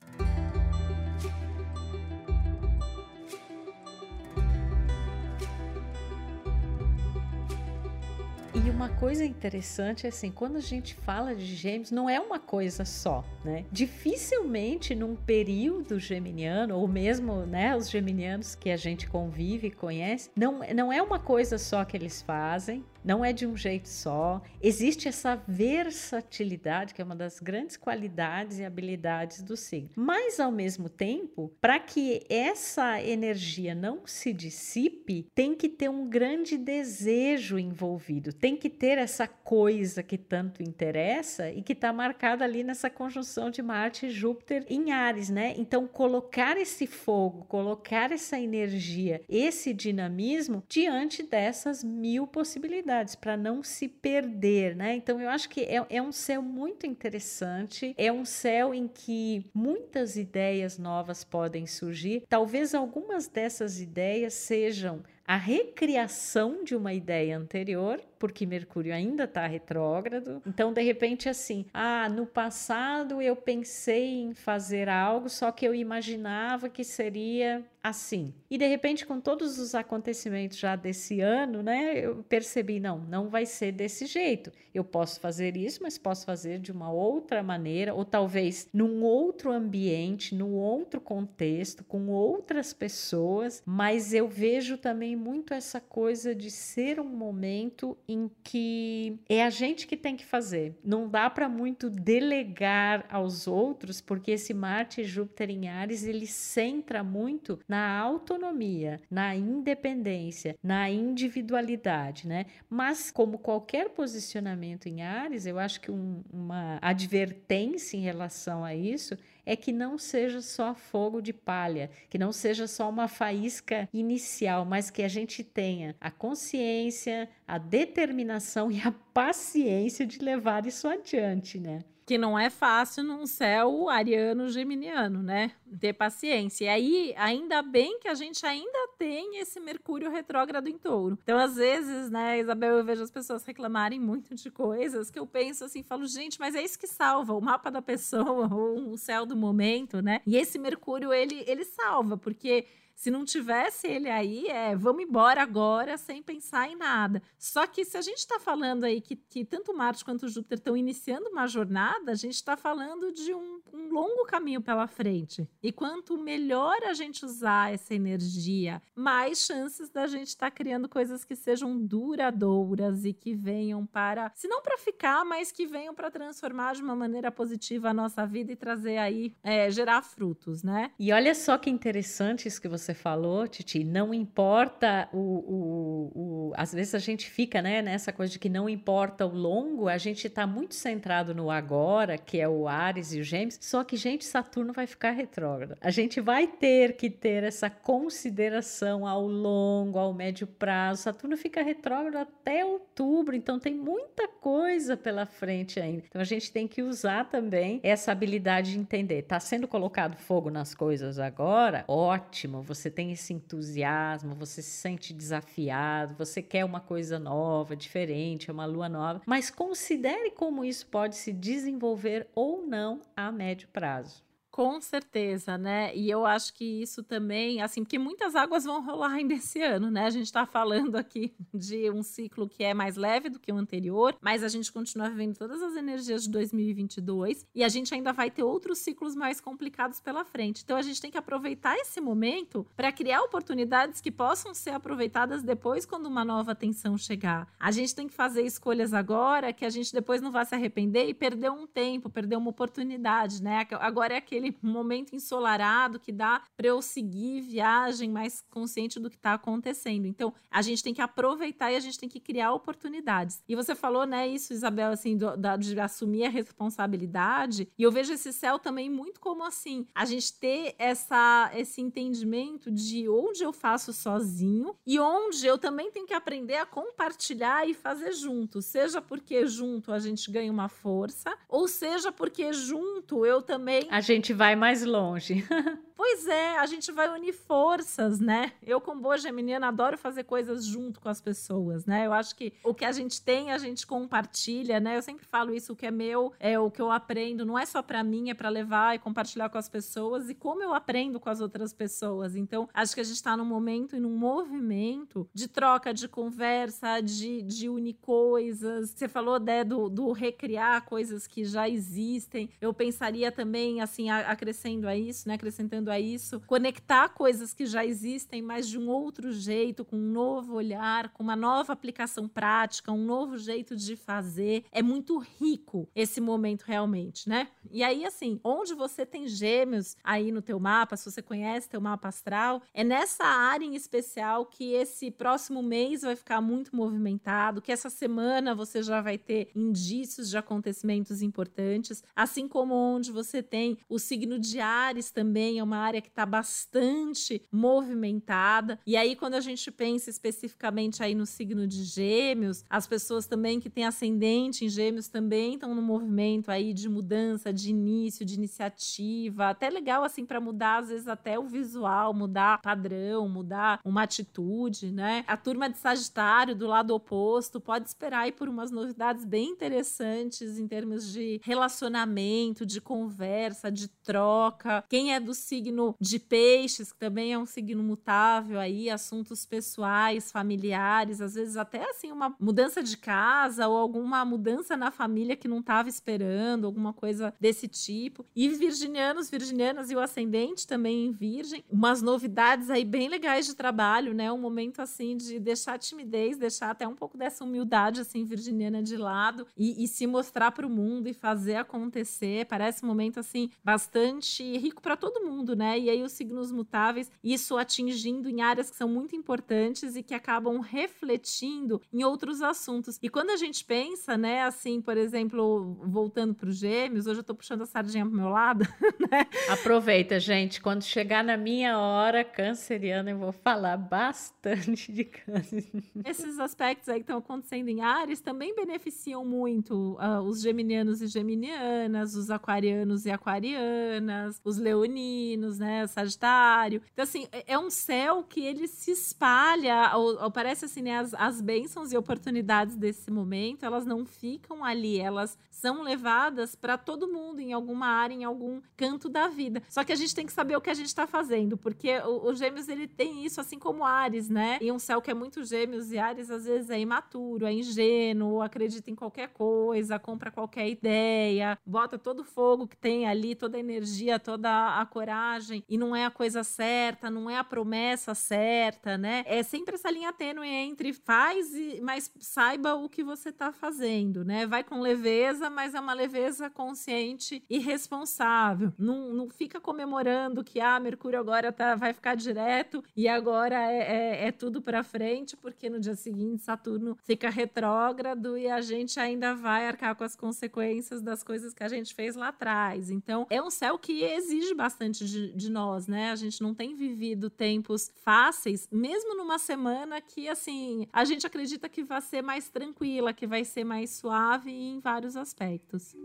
E 8.55 8.69
uma 8.69 8.87
coisa 8.87 9.25
interessante 9.25 10.05
é 10.05 10.09
assim, 10.09 10.31
quando 10.31 10.55
a 10.55 10.61
gente 10.61 10.95
fala 10.95 11.35
de 11.35 11.45
gêmeos, 11.45 11.91
não 11.91 12.09
é 12.09 12.17
uma 12.21 12.39
coisa 12.39 12.85
só, 12.85 13.21
né? 13.43 13.65
Dificilmente 13.69 14.95
num 14.95 15.13
período 15.13 15.99
geminiano, 15.99 16.77
ou 16.77 16.87
mesmo, 16.87 17.45
né, 17.45 17.75
os 17.75 17.89
geminianos 17.89 18.55
que 18.55 18.69
a 18.69 18.77
gente 18.77 19.09
convive 19.09 19.67
e 19.67 19.71
conhece, 19.71 20.29
não, 20.37 20.61
não 20.73 20.91
é 20.91 21.01
uma 21.01 21.19
coisa 21.19 21.57
só 21.57 21.83
que 21.83 21.97
eles 21.97 22.21
fazem, 22.21 22.81
não 23.05 23.23
é 23.23 23.31
de 23.31 23.45
um 23.45 23.55
jeito 23.55 23.87
só. 23.87 24.41
Existe 24.59 25.07
essa 25.07 25.35
versatilidade, 25.47 26.93
que 26.93 27.01
é 27.01 27.05
uma 27.05 27.15
das 27.15 27.39
grandes 27.39 27.77
qualidades 27.77 28.57
e 28.57 28.65
habilidades 28.65 29.43
do 29.43 29.55
signo. 29.55 29.91
Mas, 29.95 30.39
ao 30.39 30.51
mesmo 30.51 30.89
tempo, 30.89 31.51
para 31.61 31.79
que 31.79 32.25
essa 32.27 32.99
energia 33.01 33.75
não 33.75 34.07
se 34.07 34.33
dissipe, 34.33 35.27
tem 35.35 35.53
que 35.53 35.69
ter 35.69 35.87
um 35.87 36.09
grande 36.09 36.57
desejo 36.57 37.59
envolvido, 37.59 38.33
tem 38.45 38.55
que 38.55 38.69
ter 38.69 38.99
essa 38.99 39.27
coisa 39.27 40.03
que 40.03 40.19
tanto 40.19 40.61
interessa 40.61 41.49
e 41.49 41.63
que 41.63 41.73
está 41.73 41.91
marcada 41.91 42.45
ali 42.45 42.63
nessa 42.63 42.91
conjunção 42.91 43.49
de 43.49 43.59
Marte 43.63 44.05
e 44.05 44.11
Júpiter 44.11 44.63
em 44.69 44.91
Ares, 44.91 45.31
né? 45.31 45.55
Então, 45.57 45.87
colocar 45.87 46.55
esse 46.55 46.85
fogo, 46.85 47.45
colocar 47.45 48.11
essa 48.11 48.39
energia, 48.39 49.23
esse 49.27 49.73
dinamismo 49.73 50.61
diante 50.69 51.23
dessas 51.23 51.83
mil 51.83 52.27
possibilidades 52.27 53.15
para 53.15 53.35
não 53.35 53.63
se 53.63 53.87
perder, 53.87 54.75
né? 54.75 54.95
Então 54.95 55.19
eu 55.19 55.29
acho 55.29 55.49
que 55.49 55.61
é, 55.61 55.83
é 55.89 55.99
um 55.99 56.11
céu 56.11 56.43
muito 56.43 56.85
interessante, 56.85 57.95
é 57.97 58.11
um 58.11 58.25
céu 58.25 58.75
em 58.75 58.87
que 58.87 59.43
muitas 59.55 60.17
ideias 60.17 60.77
novas 60.77 61.23
podem 61.23 61.65
surgir. 61.65 62.21
Talvez 62.29 62.75
algumas 62.75 63.27
dessas 63.27 63.81
ideias 63.81 64.35
sejam 64.35 65.01
a 65.27 65.37
recriação 65.37 66.63
de 66.63 66.75
uma 66.75 66.93
ideia 66.93 67.37
anterior, 67.37 67.99
porque 68.19 68.45
Mercúrio 68.45 68.93
ainda 68.93 69.23
está 69.23 69.45
retrógrado. 69.47 70.41
Então, 70.45 70.71
de 70.71 70.81
repente, 70.81 71.27
assim, 71.27 71.65
ah, 71.73 72.07
no 72.09 72.25
passado 72.25 73.21
eu 73.21 73.35
pensei 73.35 74.21
em 74.21 74.33
fazer 74.33 74.87
algo, 74.87 75.29
só 75.29 75.51
que 75.51 75.65
eu 75.65 75.73
imaginava 75.73 76.69
que 76.69 76.83
seria 76.83 77.63
assim. 77.85 78.33
E 78.49 78.57
de 78.57 78.65
repente, 78.65 79.05
com 79.05 79.21
todos 79.21 79.59
os 79.59 79.75
acontecimentos 79.75 80.57
já 80.57 80.75
desse 80.75 81.21
ano, 81.21 81.61
né, 81.61 81.99
eu 81.99 82.23
percebi, 82.23 82.79
não, 82.79 82.97
não 82.97 83.29
vai 83.29 83.45
ser 83.45 83.71
desse 83.71 84.07
jeito. 84.07 84.51
Eu 84.73 84.83
posso 84.83 85.19
fazer 85.19 85.55
isso, 85.55 85.83
mas 85.83 85.95
posso 85.95 86.25
fazer 86.25 86.57
de 86.57 86.71
uma 86.71 86.91
outra 86.91 87.43
maneira, 87.43 87.93
ou 87.93 88.03
talvez 88.03 88.67
num 88.73 89.03
outro 89.03 89.51
ambiente, 89.51 90.33
num 90.33 90.53
outro 90.53 90.99
contexto, 90.99 91.83
com 91.83 92.07
outras 92.07 92.73
pessoas, 92.73 93.61
mas 93.63 94.13
eu 94.13 94.27
vejo 94.27 94.77
também 94.77 95.15
muito 95.15 95.53
essa 95.53 95.79
coisa 95.79 96.33
de 96.33 96.49
ser 96.49 96.99
um 96.99 97.07
momento 97.07 97.95
em 98.07 98.31
que 98.43 99.19
é 99.29 99.43
a 99.43 99.49
gente 99.51 99.85
que 99.85 99.95
tem 99.95 100.15
que 100.15 100.25
fazer. 100.25 100.75
Não 100.83 101.07
dá 101.07 101.29
para 101.29 101.47
muito 101.47 101.87
delegar 101.89 103.05
aos 103.09 103.47
outros, 103.47 104.01
porque 104.01 104.31
esse 104.31 104.55
Marte 104.55 105.01
e 105.01 105.05
Júpiter 105.05 105.51
em 105.51 105.67
Ares, 105.67 106.03
ele 106.03 106.25
centra 106.25 107.03
muito 107.03 107.59
na 107.67 107.74
na 107.75 107.99
autonomia, 107.99 109.01
na 109.11 109.35
independência, 109.35 110.55
na 110.63 110.89
individualidade, 110.89 112.25
né? 112.25 112.45
Mas, 112.69 113.11
como 113.11 113.37
qualquer 113.37 113.89
posicionamento 113.89 114.87
em 114.87 115.01
Ares, 115.01 115.45
eu 115.45 115.59
acho 115.59 115.81
que 115.81 115.91
um, 115.91 116.23
uma 116.31 116.79
advertência 116.81 117.97
em 117.97 117.99
relação 117.99 118.63
a 118.63 118.73
isso 118.73 119.17
é 119.45 119.57
que 119.57 119.73
não 119.73 119.97
seja 119.97 120.41
só 120.41 120.73
fogo 120.73 121.21
de 121.21 121.33
palha, 121.33 121.91
que 122.09 122.17
não 122.17 122.31
seja 122.31 122.65
só 122.65 122.89
uma 122.89 123.09
faísca 123.09 123.89
inicial, 123.93 124.63
mas 124.63 124.89
que 124.89 125.03
a 125.03 125.07
gente 125.09 125.43
tenha 125.43 125.95
a 125.99 126.09
consciência, 126.09 127.29
a 127.47 127.57
determinação 127.57 128.71
e 128.71 128.81
a 128.81 128.91
paciência 129.13 130.05
de 130.05 130.19
levar 130.19 130.65
isso 130.65 130.87
adiante, 130.87 131.59
né? 131.59 131.83
que 132.05 132.17
não 132.17 132.37
é 132.37 132.49
fácil 132.49 133.03
num 133.03 133.25
céu 133.25 133.89
ariano 133.89 134.47
geminiano, 134.47 135.23
né? 135.23 135.51
Ter 135.79 135.93
paciência. 135.93 136.65
E 136.65 136.67
aí, 136.67 137.13
ainda 137.17 137.63
bem 137.63 137.99
que 137.99 138.07
a 138.07 138.13
gente 138.13 138.45
ainda 138.45 138.89
tem 138.97 139.39
esse 139.39 139.59
Mercúrio 139.59 140.11
retrógrado 140.11 140.67
em 140.67 140.77
touro. 140.77 141.17
Então, 141.23 141.37
às 141.37 141.55
vezes, 141.55 142.11
né, 142.11 142.39
Isabel, 142.39 142.77
eu 142.77 142.85
vejo 142.85 143.01
as 143.01 143.09
pessoas 143.09 143.43
reclamarem 143.43 143.99
muito 143.99 144.35
de 144.35 144.51
coisas 144.51 145.09
que 145.09 145.17
eu 145.17 145.25
penso 145.25 145.65
assim, 145.65 145.81
falo, 145.81 146.05
gente, 146.05 146.39
mas 146.39 146.53
é 146.53 146.61
isso 146.61 146.77
que 146.77 146.87
salva 146.87 147.33
o 147.33 147.41
mapa 147.41 147.71
da 147.71 147.81
pessoa, 147.81 148.47
ou 148.53 148.91
o 148.91 148.97
céu 148.97 149.25
do 149.25 149.35
momento, 149.35 150.01
né? 150.01 150.21
E 150.27 150.37
esse 150.37 150.59
Mercúrio, 150.59 151.11
ele, 151.11 151.43
ele 151.47 151.65
salva, 151.65 152.15
porque 152.15 152.67
se 152.95 153.11
não 153.11 153.25
tivesse 153.25 153.87
ele 153.87 154.09
aí, 154.09 154.47
é 154.47 154.75
vamos 154.75 155.03
embora 155.03 155.41
agora 155.41 155.97
sem 155.97 156.23
pensar 156.23 156.69
em 156.69 156.75
nada. 156.75 157.21
Só 157.37 157.67
que 157.67 157.83
se 157.83 157.97
a 157.97 158.01
gente 158.01 158.19
está 158.19 158.39
falando 158.39 158.85
aí 158.85 159.01
que, 159.01 159.15
que 159.15 159.43
tanto 159.43 159.73
Marte 159.73 160.05
quanto 160.05 160.29
Júpiter 160.29 160.57
estão 160.57 160.77
iniciando 160.77 161.29
uma 161.29 161.45
jornada, 161.47 162.11
a 162.11 162.15
gente 162.15 162.35
está 162.35 162.55
falando 162.55 163.11
de 163.11 163.33
um, 163.33 163.61
um 163.73 163.89
longo 163.89 164.25
caminho 164.25 164.61
pela 164.61 164.87
frente. 164.87 165.47
E 165.61 165.71
quanto 165.71 166.17
melhor 166.17 166.77
a 166.83 166.93
gente 166.93 167.25
usar 167.25 167.73
essa 167.73 167.93
energia, 167.93 168.81
mais 168.95 169.39
chances 169.39 169.89
da 169.89 170.07
gente 170.07 170.29
estar 170.29 170.49
tá 170.49 170.55
criando 170.55 170.87
coisas 170.87 171.23
que 171.23 171.35
sejam 171.35 171.77
duradouras 171.77 173.05
e 173.05 173.13
que 173.13 173.35
venham 173.35 173.85
para, 173.85 174.31
se 174.35 174.47
não 174.47 174.61
para 174.61 174.77
ficar, 174.77 175.25
mas 175.25 175.51
que 175.51 175.65
venham 175.65 175.93
para 175.93 176.09
transformar 176.09 176.75
de 176.75 176.81
uma 176.81 176.95
maneira 176.95 177.31
positiva 177.31 177.89
a 177.89 177.93
nossa 177.93 178.25
vida 178.25 178.51
e 178.51 178.55
trazer 178.55 178.97
aí, 178.97 179.35
é, 179.43 179.69
gerar 179.69 180.01
frutos, 180.01 180.63
né? 180.63 180.91
E 180.97 181.11
olha 181.11 181.35
só 181.35 181.57
que 181.57 181.69
interessante 181.69 182.47
isso 182.47 182.61
que 182.61 182.67
você 182.67 182.84
você 182.85 182.93
falou, 182.93 183.47
Titi, 183.47 183.83
não 183.83 184.13
importa 184.13 185.09
o, 185.11 185.17
o, 185.17 186.11
o, 186.15 186.53
Às 186.55 186.73
vezes 186.73 186.93
a 186.93 186.99
gente 186.99 187.29
fica 187.29 187.61
né, 187.61 187.81
nessa 187.81 188.13
coisa 188.13 188.31
de 188.31 188.39
que 188.39 188.49
não 188.49 188.69
importa 188.69 189.25
o 189.25 189.35
longo, 189.35 189.87
a 189.87 189.97
gente 189.97 190.27
está 190.27 190.45
muito 190.45 190.75
centrado 190.75 191.33
no 191.33 191.49
agora, 191.49 192.17
que 192.17 192.39
é 192.39 192.47
o 192.47 192.67
Ares 192.67 193.13
e 193.13 193.19
o 193.19 193.23
Gêmeos, 193.23 193.57
só 193.61 193.83
que, 193.83 193.97
gente, 193.97 194.25
Saturno 194.25 194.71
vai 194.71 194.85
ficar 194.85 195.11
retrógrado. 195.11 195.77
A 195.81 195.89
gente 195.89 196.21
vai 196.21 196.47
ter 196.47 196.95
que 196.95 197.09
ter 197.09 197.43
essa 197.43 197.69
consideração 197.69 199.07
ao 199.07 199.27
longo, 199.27 199.97
ao 199.97 200.13
médio 200.13 200.45
prazo. 200.45 201.03
Saturno 201.03 201.35
fica 201.37 201.63
retrógrado 201.63 202.17
até 202.17 202.63
outubro, 202.63 203.35
então 203.35 203.59
tem 203.59 203.73
muita 203.73 204.27
coisa 204.27 204.95
pela 204.95 205.25
frente 205.25 205.79
ainda. 205.79 206.03
Então 206.07 206.21
a 206.21 206.25
gente 206.25 206.51
tem 206.51 206.67
que 206.67 206.83
usar 206.83 207.25
também 207.25 207.79
essa 207.83 208.11
habilidade 208.11 208.73
de 208.73 208.79
entender. 208.79 209.19
Está 209.19 209.39
sendo 209.39 209.67
colocado 209.67 210.15
fogo 210.17 210.49
nas 210.49 210.75
coisas 210.75 211.17
agora? 211.17 211.83
Ótimo, 211.87 212.61
você 212.61 212.74
tem 212.89 213.11
esse 213.11 213.33
entusiasmo, 213.33 214.35
você 214.35 214.61
se 214.61 214.71
sente 214.71 215.13
desafiado, 215.13 216.15
você 216.15 216.41
quer 216.41 216.65
uma 216.65 216.79
coisa 216.79 217.17
nova, 217.17 217.75
diferente, 217.75 218.51
uma 218.51 218.65
lua 218.65 218.89
nova, 218.89 219.21
mas 219.25 219.49
considere 219.49 220.31
como 220.31 220.65
isso 220.65 220.87
pode 220.87 221.15
se 221.15 221.31
desenvolver 221.31 222.27
ou 222.35 222.65
não 222.65 223.01
a 223.15 223.31
médio 223.31 223.67
prazo. 223.71 224.23
Com 224.55 224.79
certeza, 224.79 225.57
né? 225.57 225.93
E 225.93 226.09
eu 226.09 226.25
acho 226.25 226.53
que 226.53 226.81
isso 226.81 227.03
também, 227.03 227.61
assim, 227.61 227.83
porque 227.83 227.99
muitas 227.99 228.37
águas 228.37 228.63
vão 228.63 228.81
rolar 228.81 229.11
ainda 229.11 229.33
esse 229.35 229.61
ano, 229.61 229.91
né? 229.91 230.05
A 230.05 230.09
gente 230.09 230.31
tá 230.31 230.45
falando 230.45 230.95
aqui 230.95 231.35
de 231.53 231.91
um 231.91 232.01
ciclo 232.01 232.47
que 232.47 232.63
é 232.63 232.73
mais 232.73 232.95
leve 232.95 233.27
do 233.27 233.37
que 233.37 233.51
o 233.51 233.57
anterior, 233.57 234.15
mas 234.21 234.43
a 234.43 234.47
gente 234.47 234.71
continua 234.71 235.09
vivendo 235.09 235.35
todas 235.35 235.61
as 235.61 235.75
energias 235.75 236.23
de 236.23 236.29
2022 236.29 237.45
e 237.53 237.65
a 237.65 237.67
gente 237.67 237.93
ainda 237.93 238.13
vai 238.13 238.31
ter 238.31 238.43
outros 238.43 238.77
ciclos 238.77 239.13
mais 239.13 239.41
complicados 239.41 239.99
pela 239.99 240.23
frente. 240.23 240.61
Então 240.63 240.77
a 240.77 240.81
gente 240.81 241.01
tem 241.01 241.11
que 241.11 241.17
aproveitar 241.17 241.75
esse 241.75 241.99
momento 241.99 242.65
para 242.77 242.93
criar 242.93 243.23
oportunidades 243.23 243.99
que 243.99 244.09
possam 244.09 244.53
ser 244.53 244.69
aproveitadas 244.69 245.43
depois 245.43 245.85
quando 245.85 246.05
uma 246.05 246.23
nova 246.23 246.55
tensão 246.55 246.97
chegar. 246.97 247.45
A 247.59 247.71
gente 247.71 247.93
tem 247.93 248.07
que 248.07 248.13
fazer 248.13 248.43
escolhas 248.43 248.93
agora 248.93 249.51
que 249.51 249.65
a 249.65 249.69
gente 249.69 249.91
depois 249.91 250.21
não 250.21 250.31
vá 250.31 250.45
se 250.45 250.55
arrepender 250.55 251.09
e 251.09 251.13
perder 251.13 251.51
um 251.51 251.67
tempo, 251.67 252.09
perder 252.09 252.37
uma 252.37 252.51
oportunidade, 252.51 253.43
né? 253.43 253.67
Agora 253.81 254.13
é 254.13 254.17
aquele 254.17 254.44
aquele 254.45 254.55
momento 254.61 255.15
ensolarado 255.15 255.99
que 255.99 256.11
dá 256.11 256.41
para 256.55 256.67
eu 256.67 256.81
seguir 256.81 257.41
viagem 257.41 258.09
mais 258.09 258.41
consciente 258.49 258.99
do 258.99 259.09
que 259.09 259.15
está 259.15 259.33
acontecendo. 259.33 260.05
Então, 260.05 260.33
a 260.51 260.61
gente 260.61 260.83
tem 260.83 260.93
que 260.93 261.01
aproveitar 261.01 261.71
e 261.71 261.75
a 261.75 261.79
gente 261.79 261.97
tem 261.97 262.09
que 262.09 262.19
criar 262.19 262.53
oportunidades. 262.53 263.43
E 263.47 263.55
você 263.55 263.73
falou, 263.73 264.05
né, 264.05 264.27
isso, 264.27 264.53
Isabel, 264.53 264.91
assim, 264.91 265.17
do, 265.17 265.35
da, 265.35 265.55
de 265.55 265.79
assumir 265.79 266.25
a 266.25 266.29
responsabilidade. 266.29 267.67
E 267.77 267.83
eu 267.83 267.91
vejo 267.91 268.13
esse 268.13 268.31
céu 268.31 268.59
também 268.59 268.89
muito 268.89 269.19
como 269.19 269.43
assim, 269.43 269.85
a 269.93 270.05
gente 270.05 270.33
ter 270.33 270.75
essa, 270.77 271.51
esse 271.55 271.81
entendimento 271.81 272.71
de 272.71 273.07
onde 273.09 273.43
eu 273.43 273.53
faço 273.53 273.93
sozinho 273.93 274.75
e 274.85 274.99
onde 274.99 275.45
eu 275.45 275.57
também 275.57 275.91
tenho 275.91 276.05
que 276.05 276.13
aprender 276.13 276.57
a 276.57 276.65
compartilhar 276.65 277.67
e 277.67 277.73
fazer 277.73 278.13
junto. 278.13 278.61
Seja 278.61 279.01
porque 279.01 279.45
junto 279.47 279.91
a 279.91 279.99
gente 279.99 280.29
ganha 280.31 280.51
uma 280.51 280.69
força, 280.69 281.35
ou 281.47 281.67
seja 281.67 282.11
porque 282.11 282.51
junto 282.53 283.25
eu 283.25 283.41
também. 283.41 283.87
A 283.89 284.01
gente 284.01 284.33
vai 284.35 284.55
mais 284.55 284.83
longe. 284.83 285.43
Pois 285.95 286.27
é, 286.27 286.57
a 286.57 286.65
gente 286.65 286.91
vai 286.91 287.09
unir 287.09 287.33
forças, 287.33 288.19
né? 288.19 288.51
Eu, 288.61 288.81
como 288.81 289.01
boa 289.01 289.17
geminiana, 289.17 289.69
adoro 289.69 289.97
fazer 289.97 290.23
coisas 290.23 290.65
junto 290.65 290.99
com 290.99 291.07
as 291.07 291.21
pessoas, 291.21 291.85
né? 291.85 292.05
Eu 292.05 292.11
acho 292.11 292.35
que 292.35 292.53
o 292.63 292.73
que 292.73 292.83
a 292.83 292.91
gente 292.91 293.21
tem, 293.21 293.51
a 293.51 293.57
gente 293.57 293.87
compartilha, 293.87 294.79
né? 294.79 294.97
Eu 294.97 295.01
sempre 295.01 295.25
falo 295.25 295.55
isso, 295.55 295.71
o 295.71 295.75
que 295.75 295.85
é 295.85 295.91
meu 295.91 296.33
é 296.37 296.59
o 296.59 296.69
que 296.69 296.81
eu 296.81 296.91
aprendo, 296.91 297.45
não 297.45 297.57
é 297.57 297.65
só 297.65 297.81
para 297.81 298.03
mim, 298.03 298.29
é 298.29 298.33
para 298.33 298.49
levar 298.49 298.93
e 298.93 298.99
compartilhar 298.99 299.49
com 299.49 299.57
as 299.57 299.69
pessoas 299.69 300.29
e 300.29 300.35
como 300.35 300.61
eu 300.61 300.73
aprendo 300.73 301.17
com 301.17 301.29
as 301.29 301.39
outras 301.39 301.71
pessoas. 301.71 302.35
Então, 302.35 302.67
acho 302.73 302.93
que 302.93 303.01
a 303.01 303.03
gente 303.03 303.15
está 303.15 303.37
num 303.37 303.45
momento 303.45 303.95
e 303.95 303.99
num 303.99 304.17
movimento 304.17 305.29
de 305.33 305.47
troca, 305.47 305.93
de 305.93 306.09
conversa, 306.09 306.99
de, 306.99 307.41
de 307.41 307.69
unir 307.69 307.95
coisas. 308.01 308.89
Você 308.89 309.07
falou, 309.07 309.39
né, 309.39 309.63
do, 309.63 309.89
do 309.89 310.11
recriar 310.11 310.83
coisas 310.85 311.25
que 311.25 311.45
já 311.45 311.69
existem. 311.69 312.49
Eu 312.59 312.73
pensaria 312.73 313.31
também, 313.31 313.79
assim, 313.79 314.09
acrescendo 314.09 314.89
a 314.89 314.95
isso, 314.95 315.27
né? 315.27 315.35
Acrescentando 315.35 315.84
a 315.89 315.99
isso, 315.99 316.41
conectar 316.47 317.09
coisas 317.09 317.53
que 317.53 317.65
já 317.65 317.85
existem, 317.85 318.41
mas 318.41 318.67
de 318.67 318.77
um 318.77 318.89
outro 318.89 319.31
jeito, 319.31 319.85
com 319.85 319.97
um 319.97 320.11
novo 320.11 320.53
olhar, 320.53 321.09
com 321.09 321.23
uma 321.23 321.35
nova 321.35 321.73
aplicação 321.73 322.27
prática, 322.27 322.91
um 322.91 323.05
novo 323.05 323.37
jeito 323.37 323.75
de 323.75 323.95
fazer. 323.95 324.65
É 324.71 324.81
muito 324.81 325.17
rico 325.17 325.87
esse 325.95 326.19
momento 326.21 326.63
realmente, 326.63 327.27
né? 327.27 327.47
E 327.71 327.83
aí, 327.83 328.05
assim, 328.05 328.39
onde 328.43 328.73
você 328.73 329.05
tem 329.05 329.27
gêmeos 329.27 329.95
aí 330.03 330.31
no 330.31 330.41
teu 330.41 330.59
mapa, 330.59 330.95
se 330.95 331.09
você 331.09 331.21
conhece 331.21 331.69
teu 331.69 331.81
mapa 331.81 332.07
astral, 332.07 332.61
é 332.73 332.83
nessa 332.83 333.25
área 333.25 333.65
em 333.65 333.75
especial 333.75 334.45
que 334.45 334.73
esse 334.73 335.11
próximo 335.11 335.61
mês 335.61 336.01
vai 336.01 336.15
ficar 336.15 336.41
muito 336.41 336.75
movimentado, 336.75 337.61
que 337.61 337.71
essa 337.71 337.89
semana 337.89 338.55
você 338.55 338.81
já 338.81 339.01
vai 339.01 339.17
ter 339.17 339.49
indícios 339.55 340.29
de 340.29 340.37
acontecimentos 340.37 341.21
importantes, 341.21 342.03
assim 342.15 342.47
como 342.47 342.73
onde 342.73 343.11
você 343.11 343.41
tem 343.41 343.77
o 343.89 343.99
signo 343.99 344.39
de 344.39 344.59
Ares 344.59 345.11
também, 345.11 345.59
é 345.59 345.63
uma 345.63 345.74
uma 345.75 345.83
área 345.83 346.01
que 346.01 346.07
está 346.07 346.25
bastante 346.25 347.41
movimentada. 347.51 348.79
E 348.85 348.95
aí, 348.95 349.15
quando 349.15 349.35
a 349.35 349.41
gente 349.41 349.69
pensa 349.69 350.09
especificamente 350.09 351.03
aí 351.03 351.13
no 351.13 351.25
signo 351.25 351.67
de 351.67 351.83
Gêmeos, 351.83 352.63
as 352.69 352.87
pessoas 352.87 353.27
também 353.27 353.59
que 353.59 353.69
têm 353.69 353.85
ascendente 353.85 354.65
em 354.65 354.69
Gêmeos 354.69 355.07
também 355.07 355.55
estão 355.55 355.75
no 355.75 355.81
movimento 355.81 356.49
aí 356.49 356.73
de 356.73 356.87
mudança, 356.87 357.51
de 357.51 357.69
início, 357.69 358.25
de 358.25 358.35
iniciativa. 358.35 359.49
Até 359.49 359.69
legal 359.69 360.03
assim 360.03 360.25
para 360.25 360.39
mudar 360.39 360.83
às 360.83 360.89
vezes 360.89 361.07
até 361.07 361.37
o 361.37 361.47
visual, 361.47 362.13
mudar 362.13 362.61
padrão, 362.61 363.27
mudar 363.27 363.79
uma 363.83 364.03
atitude, 364.03 364.91
né? 364.91 365.23
A 365.27 365.35
turma 365.35 365.69
de 365.69 365.77
Sagitário 365.77 366.55
do 366.55 366.67
lado 366.67 366.91
oposto 366.91 367.59
pode 367.59 367.87
esperar 367.87 368.21
aí 368.21 368.31
por 368.31 368.47
umas 368.47 368.71
novidades 368.71 369.25
bem 369.25 369.49
interessantes 369.49 370.57
em 370.57 370.67
termos 370.67 371.11
de 371.11 371.39
relacionamento, 371.43 372.65
de 372.65 372.79
conversa, 372.79 373.71
de 373.71 373.87
troca. 373.87 374.83
Quem 374.87 375.13
é 375.13 375.19
do 375.19 375.33
signo 375.33 375.64
signo 375.65 375.95
de 375.99 376.19
peixes, 376.19 376.91
que 376.91 376.99
também 376.99 377.33
é 377.33 377.39
um 377.39 377.45
signo 377.45 377.81
mutável 377.81 378.59
aí, 378.59 378.89
assuntos 378.89 379.45
pessoais, 379.45 380.31
familiares, 380.31 381.21
às 381.21 381.33
vezes 381.33 381.57
até 381.57 381.89
assim 381.89 382.11
uma 382.11 382.35
mudança 382.39 382.83
de 382.83 382.97
casa 382.97 383.67
ou 383.67 383.77
alguma 383.77 384.23
mudança 384.23 384.77
na 384.77 384.91
família 384.91 385.35
que 385.35 385.47
não 385.47 385.59
estava 385.59 385.89
esperando, 385.89 386.65
alguma 386.65 386.93
coisa 386.93 387.33
desse 387.39 387.67
tipo. 387.67 388.25
E 388.35 388.49
virginianos, 388.49 389.29
virginianas 389.29 389.89
e 389.89 389.95
o 389.95 389.99
ascendente 389.99 390.67
também 390.67 391.07
em 391.07 391.11
virgem, 391.11 391.63
umas 391.69 392.01
novidades 392.01 392.69
aí 392.69 392.85
bem 392.85 393.09
legais 393.09 393.45
de 393.45 393.55
trabalho, 393.55 394.13
né? 394.13 394.31
Um 394.31 394.37
momento 394.37 394.81
assim 394.81 395.17
de 395.17 395.39
deixar 395.39 395.73
a 395.73 395.79
timidez, 395.79 396.37
deixar 396.37 396.69
até 396.69 396.87
um 396.87 396.95
pouco 396.95 397.17
dessa 397.17 397.43
humildade 397.43 398.01
assim 398.01 398.23
virginiana 398.23 398.83
de 398.83 398.97
lado 398.97 399.47
e, 399.57 399.83
e 399.83 399.87
se 399.87 400.05
mostrar 400.05 400.51
para 400.51 400.67
o 400.67 400.69
mundo 400.69 401.07
e 401.07 401.13
fazer 401.13 401.55
acontecer. 401.55 402.45
Parece 402.45 402.83
um 402.83 402.87
momento 402.87 403.19
assim 403.19 403.49
bastante 403.63 404.43
rico 404.57 404.81
para 404.81 404.95
todo 404.95 405.25
mundo, 405.25 405.54
né? 405.55 405.79
E 405.79 405.89
aí 405.89 406.03
os 406.03 406.11
signos 406.11 406.51
mutáveis, 406.51 407.09
isso 407.23 407.57
atingindo 407.57 408.29
em 408.29 408.41
áreas 408.41 408.69
que 408.69 408.75
são 408.75 408.87
muito 408.87 409.15
importantes 409.15 409.95
e 409.95 410.03
que 410.03 410.13
acabam 410.13 410.59
refletindo 410.59 411.81
em 411.93 412.03
outros 412.03 412.41
assuntos. 412.41 412.99
E 413.01 413.09
quando 413.09 413.29
a 413.29 413.37
gente 413.37 413.63
pensa, 413.63 414.17
né, 414.17 414.43
assim, 414.43 414.81
por 414.81 414.97
exemplo, 414.97 415.77
voltando 415.83 416.33
para 416.33 416.49
os 416.49 416.57
gêmeos, 416.57 417.07
hoje 417.07 417.19
eu 417.19 417.23
tô 417.23 417.33
puxando 417.33 417.61
a 417.61 417.65
sardinha 417.65 418.05
pro 418.05 418.15
meu 418.15 418.29
lado, 418.29 418.65
né? 419.11 419.27
Aproveita, 419.49 420.19
gente, 420.19 420.61
quando 420.61 420.83
chegar 420.83 421.23
na 421.23 421.37
minha 421.37 421.77
hora 421.77 422.23
canceriana, 422.23 423.11
eu 423.11 423.17
vou 423.17 423.31
falar 423.31 423.77
bastante 423.77 424.91
de 424.91 425.05
câncer. 425.05 425.65
Esses 426.05 426.39
aspectos 426.39 426.89
aí 426.89 426.95
que 426.95 427.03
estão 427.03 427.17
acontecendo 427.17 427.69
em 427.69 427.81
Ares 427.81 428.19
também 428.19 428.55
beneficiam 428.55 429.23
muito 429.25 429.97
uh, 429.99 430.21
os 430.21 430.41
geminianos 430.41 431.01
e 431.01 431.07
geminianas, 431.07 432.15
os 432.15 432.29
aquarianos 432.29 433.05
e 433.05 433.11
aquarianas, 433.11 434.41
os 434.43 434.57
leoninos, 434.57 435.44
né? 435.57 435.87
Sagitário. 435.87 436.81
Então, 436.93 437.03
assim, 437.03 437.27
é, 437.31 437.53
é 437.53 437.59
um 437.59 437.69
céu 437.69 438.23
que 438.23 438.41
ele 438.41 438.67
se 438.67 438.91
espalha, 438.91 439.95
ou, 439.95 440.23
ou 440.23 440.31
parece 440.31 440.65
assim, 440.65 440.81
né? 440.81 440.99
As, 440.99 441.13
as 441.13 441.41
bênçãos 441.41 441.91
e 441.91 441.97
oportunidades 441.97 442.75
desse 442.75 443.11
momento, 443.11 443.65
elas 443.65 443.85
não 443.85 444.05
ficam 444.05 444.63
ali, 444.63 444.99
elas 444.99 445.37
são 445.49 445.81
levadas 445.81 446.55
para 446.55 446.77
todo 446.77 447.07
mundo, 447.07 447.39
em 447.39 447.53
alguma 447.53 447.87
área, 447.87 448.13
em 448.13 448.23
algum 448.23 448.61
canto 448.75 449.07
da 449.07 449.27
vida. 449.27 449.63
Só 449.69 449.83
que 449.83 449.91
a 449.91 449.95
gente 449.95 450.13
tem 450.13 450.25
que 450.25 450.33
saber 450.33 450.55
o 450.55 450.61
que 450.61 450.69
a 450.69 450.73
gente 450.73 450.87
está 450.87 451.07
fazendo, 451.07 451.57
porque 451.57 451.97
o, 451.99 452.29
o 452.29 452.35
Gêmeos, 452.35 452.67
ele 452.67 452.87
tem 452.87 453.25
isso, 453.25 453.39
assim 453.39 453.57
como 453.57 453.83
Ares, 453.83 454.29
né? 454.29 454.57
E 454.61 454.71
um 454.71 454.79
céu 454.79 455.01
que 455.01 455.11
é 455.11 455.13
muito 455.13 455.43
Gêmeos 455.43 455.91
e 455.91 455.97
Ares, 455.97 456.29
às 456.29 456.45
vezes 456.45 456.69
é 456.69 456.79
imaturo, 456.79 457.45
é 457.45 457.53
ingênuo, 457.53 458.41
acredita 458.41 458.91
em 458.91 458.95
qualquer 458.95 459.29
coisa, 459.29 459.97
compra 459.97 460.31
qualquer 460.31 460.69
ideia, 460.69 461.57
bota 461.65 461.97
todo 461.97 462.19
o 462.19 462.23
fogo 462.23 462.67
que 462.67 462.77
tem 462.77 463.07
ali, 463.07 463.35
toda 463.35 463.57
a 463.57 463.59
energia, 463.59 464.19
toda 464.19 464.79
a 464.79 464.85
coragem 464.85 465.34
e 465.67 465.77
não 465.77 465.95
é 465.95 466.05
a 466.05 466.11
coisa 466.11 466.43
certa, 466.43 467.09
não 467.09 467.29
é 467.29 467.37
a 467.37 467.43
promessa 467.43 468.13
certa, 468.13 468.97
né? 468.97 469.23
É 469.25 469.43
sempre 469.43 469.75
essa 469.75 469.89
linha 469.89 470.13
tênue 470.13 470.47
entre 470.47 470.93
faz, 470.93 471.53
e, 471.53 471.79
mas 471.81 472.11
saiba 472.19 472.75
o 472.75 472.89
que 472.89 473.03
você 473.03 473.31
tá 473.31 473.51
fazendo, 473.51 474.23
né? 474.23 474.45
Vai 474.45 474.63
com 474.63 474.79
leveza, 474.79 475.49
mas 475.49 475.73
é 475.73 475.79
uma 475.79 475.93
leveza 475.93 476.49
consciente 476.49 477.43
e 477.49 477.59
responsável. 477.59 478.73
Não, 478.77 479.13
não 479.13 479.29
fica 479.29 479.59
comemorando 479.59 480.43
que, 480.43 480.59
ah, 480.59 480.79
Mercúrio 480.79 481.19
agora 481.19 481.51
tá, 481.51 481.75
vai 481.75 481.93
ficar 481.93 482.15
direto 482.15 482.83
e 482.95 483.07
agora 483.07 483.55
é, 483.71 483.77
é, 483.77 484.27
é 484.27 484.31
tudo 484.31 484.61
para 484.61 484.83
frente, 484.83 485.35
porque 485.37 485.69
no 485.69 485.79
dia 485.79 485.95
seguinte 485.95 486.43
Saturno 486.43 486.97
fica 487.03 487.29
retrógrado 487.29 488.37
e 488.37 488.47
a 488.47 488.61
gente 488.61 488.99
ainda 488.99 489.33
vai 489.33 489.67
arcar 489.67 489.95
com 489.95 490.03
as 490.03 490.15
consequências 490.15 491.01
das 491.01 491.23
coisas 491.23 491.53
que 491.53 491.63
a 491.63 491.67
gente 491.67 491.93
fez 491.93 492.15
lá 492.15 492.29
atrás. 492.29 492.89
Então, 492.89 493.25
é 493.29 493.41
um 493.41 493.49
céu 493.49 493.77
que 493.77 494.03
exige 494.03 494.53
bastante 494.53 495.05
de 495.05 495.24
de, 495.33 495.49
nós, 495.49 495.87
né? 495.87 496.11
A 496.11 496.15
gente 496.15 496.41
não 496.41 496.53
tem 496.53 496.75
vivido 496.75 497.29
tempos 497.29 497.91
fáceis, 498.03 498.67
mesmo 498.71 499.15
numa 499.15 499.39
semana 499.39 500.01
que, 500.01 500.27
assim, 500.27 500.87
a 500.91 501.05
gente 501.05 501.25
acredita 501.25 501.69
que 501.69 501.83
vai 501.83 502.01
ser 502.01 502.21
mais 502.21 502.49
tranquila, 502.49 503.13
que 503.13 503.25
vai 503.25 503.43
ser 503.43 503.63
mais 503.63 503.91
suave 503.91 504.51
em 504.51 504.79
vários 504.79 505.15
aspectos. 505.15 505.95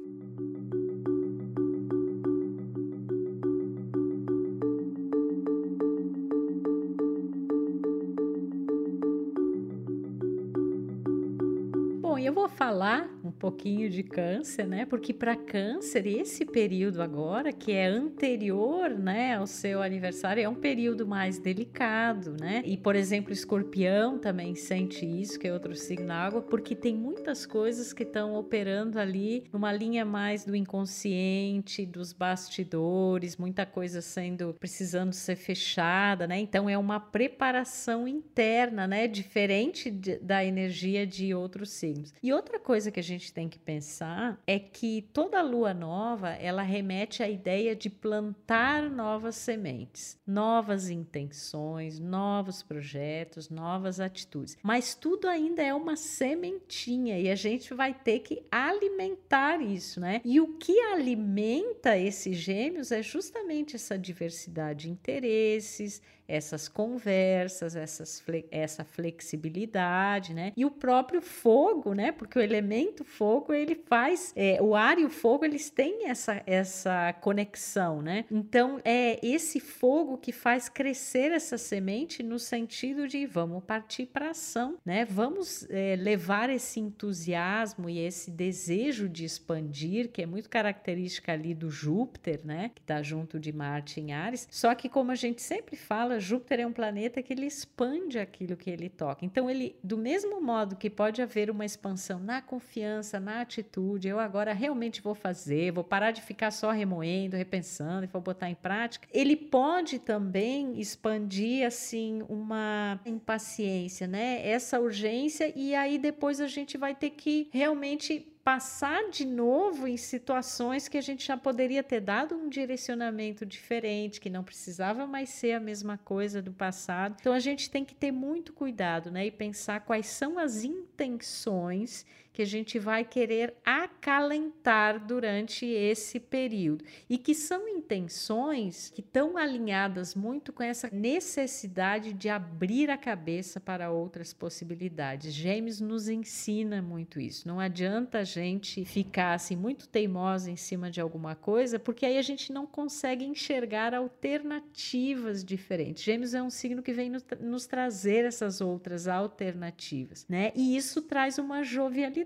Bom, 12.00 12.18
eu 12.18 12.32
vou 12.32 12.48
falar 12.48 13.08
um 13.30 13.32
pouquinho 13.32 13.88
de 13.88 14.02
câncer, 14.02 14.66
né? 14.66 14.84
Porque 14.84 15.14
para 15.14 15.36
câncer, 15.36 16.04
esse 16.06 16.44
período 16.44 17.00
agora, 17.00 17.52
que 17.52 17.70
é 17.70 17.86
anterior, 17.86 18.90
né, 18.90 19.36
ao 19.36 19.46
seu 19.46 19.80
aniversário, 19.80 20.42
é 20.42 20.48
um 20.48 20.54
período 20.54 21.06
mais 21.06 21.38
delicado, 21.38 22.36
né? 22.38 22.60
E, 22.66 22.76
por 22.76 22.96
exemplo, 22.96 23.32
escorpião 23.32 24.18
também 24.18 24.56
sente 24.56 25.06
isso, 25.06 25.38
que 25.38 25.46
é 25.46 25.52
outro 25.52 25.76
signo 25.76 26.08
da 26.08 26.16
água, 26.16 26.42
porque 26.42 26.74
tem 26.74 26.94
muitas 26.94 27.46
coisas 27.46 27.92
que 27.92 28.02
estão 28.02 28.34
operando 28.34 28.98
ali 28.98 29.44
numa 29.52 29.72
linha 29.72 30.04
mais 30.04 30.44
do 30.44 30.56
inconsciente, 30.56 31.86
dos 31.86 32.12
bastidores, 32.12 33.36
muita 33.36 33.64
coisa 33.64 34.00
sendo, 34.00 34.54
precisando 34.58 35.12
ser 35.12 35.36
fechada, 35.36 36.26
né? 36.26 36.40
Então, 36.40 36.68
é 36.68 36.76
uma 36.76 36.98
preparação 36.98 38.08
interna, 38.08 38.88
né? 38.88 39.06
Diferente 39.06 39.88
de, 39.88 40.18
da 40.18 40.44
energia 40.44 41.06
de 41.06 41.32
outros 41.32 41.70
signos. 41.70 42.12
E 42.20 42.32
outra 42.32 42.58
coisa 42.58 42.90
que 42.90 42.98
a 42.98 43.02
gente 43.02 43.19
gente 43.20 43.32
tem 43.32 43.48
que 43.48 43.58
pensar 43.58 44.40
é 44.46 44.58
que 44.58 45.02
toda 45.12 45.42
lua 45.42 45.74
nova, 45.74 46.30
ela 46.30 46.62
remete 46.62 47.22
à 47.22 47.28
ideia 47.28 47.76
de 47.76 47.90
plantar 47.90 48.90
novas 48.90 49.36
sementes, 49.36 50.18
novas 50.26 50.88
intenções, 50.88 52.00
novos 52.00 52.62
projetos, 52.62 53.50
novas 53.50 54.00
atitudes. 54.00 54.56
Mas 54.62 54.94
tudo 54.94 55.28
ainda 55.28 55.62
é 55.62 55.74
uma 55.74 55.96
sementinha 55.96 57.18
e 57.18 57.30
a 57.30 57.36
gente 57.36 57.74
vai 57.74 57.92
ter 57.92 58.20
que 58.20 58.42
alimentar 58.50 59.60
isso, 59.60 60.00
né? 60.00 60.22
E 60.24 60.40
o 60.40 60.56
que 60.56 60.78
alimenta 60.80 61.98
esses 61.98 62.36
gêmeos 62.36 62.90
é 62.90 63.02
justamente 63.02 63.76
essa 63.76 63.98
diversidade 63.98 64.80
de 64.80 64.90
interesses, 64.90 66.00
essas 66.30 66.68
conversas, 66.68 67.74
essas, 67.74 68.22
essa 68.50 68.84
flexibilidade, 68.84 70.32
né? 70.32 70.52
E 70.56 70.64
o 70.64 70.70
próprio 70.70 71.20
fogo, 71.20 71.92
né? 71.92 72.12
Porque 72.12 72.38
o 72.38 72.42
elemento 72.42 73.04
fogo, 73.04 73.52
ele 73.52 73.74
faz. 73.74 74.32
É, 74.36 74.58
o 74.62 74.76
ar 74.76 74.98
e 74.98 75.04
o 75.04 75.10
fogo, 75.10 75.44
eles 75.44 75.70
têm 75.70 76.08
essa, 76.08 76.42
essa 76.46 77.12
conexão, 77.14 78.00
né? 78.00 78.24
Então, 78.30 78.80
é 78.84 79.18
esse 79.26 79.58
fogo 79.58 80.16
que 80.16 80.30
faz 80.30 80.68
crescer 80.68 81.32
essa 81.32 81.58
semente 81.58 82.22
no 82.22 82.38
sentido 82.38 83.08
de 83.08 83.26
vamos 83.26 83.64
partir 83.64 84.06
para 84.06 84.30
ação, 84.30 84.76
né? 84.84 85.04
Vamos 85.04 85.66
é, 85.68 85.96
levar 85.96 86.48
esse 86.50 86.78
entusiasmo 86.78 87.90
e 87.90 87.98
esse 87.98 88.30
desejo 88.30 89.08
de 89.08 89.24
expandir, 89.24 90.10
que 90.10 90.22
é 90.22 90.26
muito 90.26 90.48
característica 90.48 91.32
ali 91.32 91.54
do 91.54 91.70
Júpiter, 91.70 92.40
né? 92.44 92.70
Que 92.74 92.80
está 92.80 93.02
junto 93.02 93.40
de 93.40 93.52
Marte 93.52 94.00
em 94.00 94.12
Ares. 94.12 94.46
Só 94.50 94.74
que, 94.74 94.88
como 94.88 95.10
a 95.10 95.16
gente 95.16 95.42
sempre 95.42 95.76
fala, 95.76 96.19
Júpiter 96.20 96.60
é 96.60 96.66
um 96.66 96.72
planeta 96.72 97.22
que 97.22 97.32
ele 97.32 97.46
expande 97.46 98.18
aquilo 98.18 98.56
que 98.56 98.70
ele 98.70 98.88
toca. 98.88 99.24
Então, 99.24 99.50
ele, 99.50 99.76
do 99.82 99.96
mesmo 99.96 100.40
modo 100.40 100.76
que 100.76 100.90
pode 100.90 101.20
haver 101.22 101.50
uma 101.50 101.64
expansão 101.64 102.20
na 102.20 102.40
confiança, 102.40 103.18
na 103.18 103.40
atitude, 103.40 104.08
eu 104.08 104.18
agora 104.18 104.52
realmente 104.52 105.00
vou 105.00 105.14
fazer, 105.14 105.72
vou 105.72 105.84
parar 105.84 106.10
de 106.10 106.22
ficar 106.22 106.50
só 106.50 106.70
remoendo, 106.70 107.36
repensando 107.36 108.04
e 108.04 108.06
vou 108.06 108.20
botar 108.20 108.50
em 108.50 108.54
prática, 108.54 109.08
ele 109.12 109.36
pode 109.36 109.98
também 109.98 110.78
expandir 110.78 111.66
assim 111.66 112.22
uma 112.28 113.00
impaciência, 113.04 114.06
né? 114.06 114.46
Essa 114.46 114.78
urgência 114.78 115.52
e 115.56 115.74
aí 115.74 115.98
depois 115.98 116.40
a 116.40 116.46
gente 116.46 116.76
vai 116.76 116.94
ter 116.94 117.10
que 117.10 117.48
realmente 117.52 118.26
passar 118.50 119.10
de 119.10 119.24
novo 119.24 119.86
em 119.86 119.96
situações 119.96 120.88
que 120.88 120.98
a 120.98 121.00
gente 121.00 121.24
já 121.24 121.36
poderia 121.36 121.84
ter 121.84 122.00
dado 122.00 122.34
um 122.34 122.48
direcionamento 122.48 123.46
diferente, 123.46 124.20
que 124.20 124.28
não 124.28 124.42
precisava 124.42 125.06
mais 125.06 125.28
ser 125.28 125.52
a 125.52 125.60
mesma 125.60 125.96
coisa 125.96 126.42
do 126.42 126.52
passado. 126.52 127.14
Então 127.20 127.32
a 127.32 127.38
gente 127.38 127.70
tem 127.70 127.84
que 127.84 127.94
ter 127.94 128.10
muito 128.10 128.52
cuidado, 128.52 129.08
né, 129.08 129.26
e 129.26 129.30
pensar 129.30 129.82
quais 129.82 130.08
são 130.08 130.36
as 130.36 130.64
intenções 130.64 132.04
que 132.32 132.42
a 132.42 132.46
gente 132.46 132.78
vai 132.78 133.04
querer 133.04 133.54
acalentar 133.64 135.04
durante 135.04 135.66
esse 135.66 136.20
período 136.20 136.84
e 137.08 137.18
que 137.18 137.34
são 137.34 137.68
intenções 137.68 138.90
que 138.94 139.00
estão 139.00 139.36
alinhadas 139.36 140.14
muito 140.14 140.52
com 140.52 140.62
essa 140.62 140.88
necessidade 140.92 142.12
de 142.12 142.28
abrir 142.28 142.90
a 142.90 142.96
cabeça 142.96 143.58
para 143.58 143.90
outras 143.90 144.32
possibilidades. 144.32 145.32
Gêmeos 145.32 145.80
nos 145.80 146.08
ensina 146.08 146.80
muito 146.80 147.20
isso. 147.20 147.48
Não 147.48 147.58
adianta 147.58 148.18
a 148.18 148.24
gente 148.24 148.84
ficar 148.84 149.34
assim 149.34 149.56
muito 149.56 149.88
teimosa 149.88 150.50
em 150.50 150.56
cima 150.56 150.90
de 150.90 151.00
alguma 151.00 151.34
coisa, 151.34 151.78
porque 151.78 152.06
aí 152.06 152.16
a 152.16 152.22
gente 152.22 152.52
não 152.52 152.66
consegue 152.66 153.24
enxergar 153.24 153.94
alternativas 153.94 155.44
diferentes. 155.44 156.02
Gêmeos 156.02 156.34
é 156.34 156.42
um 156.42 156.50
signo 156.50 156.82
que 156.82 156.92
vem 156.92 157.10
nos 157.40 157.66
trazer 157.66 158.24
essas 158.24 158.60
outras 158.60 159.08
alternativas, 159.08 160.26
né? 160.28 160.52
E 160.54 160.76
isso 160.76 161.02
traz 161.02 161.38
uma 161.38 161.62
jovialidade 161.62 162.19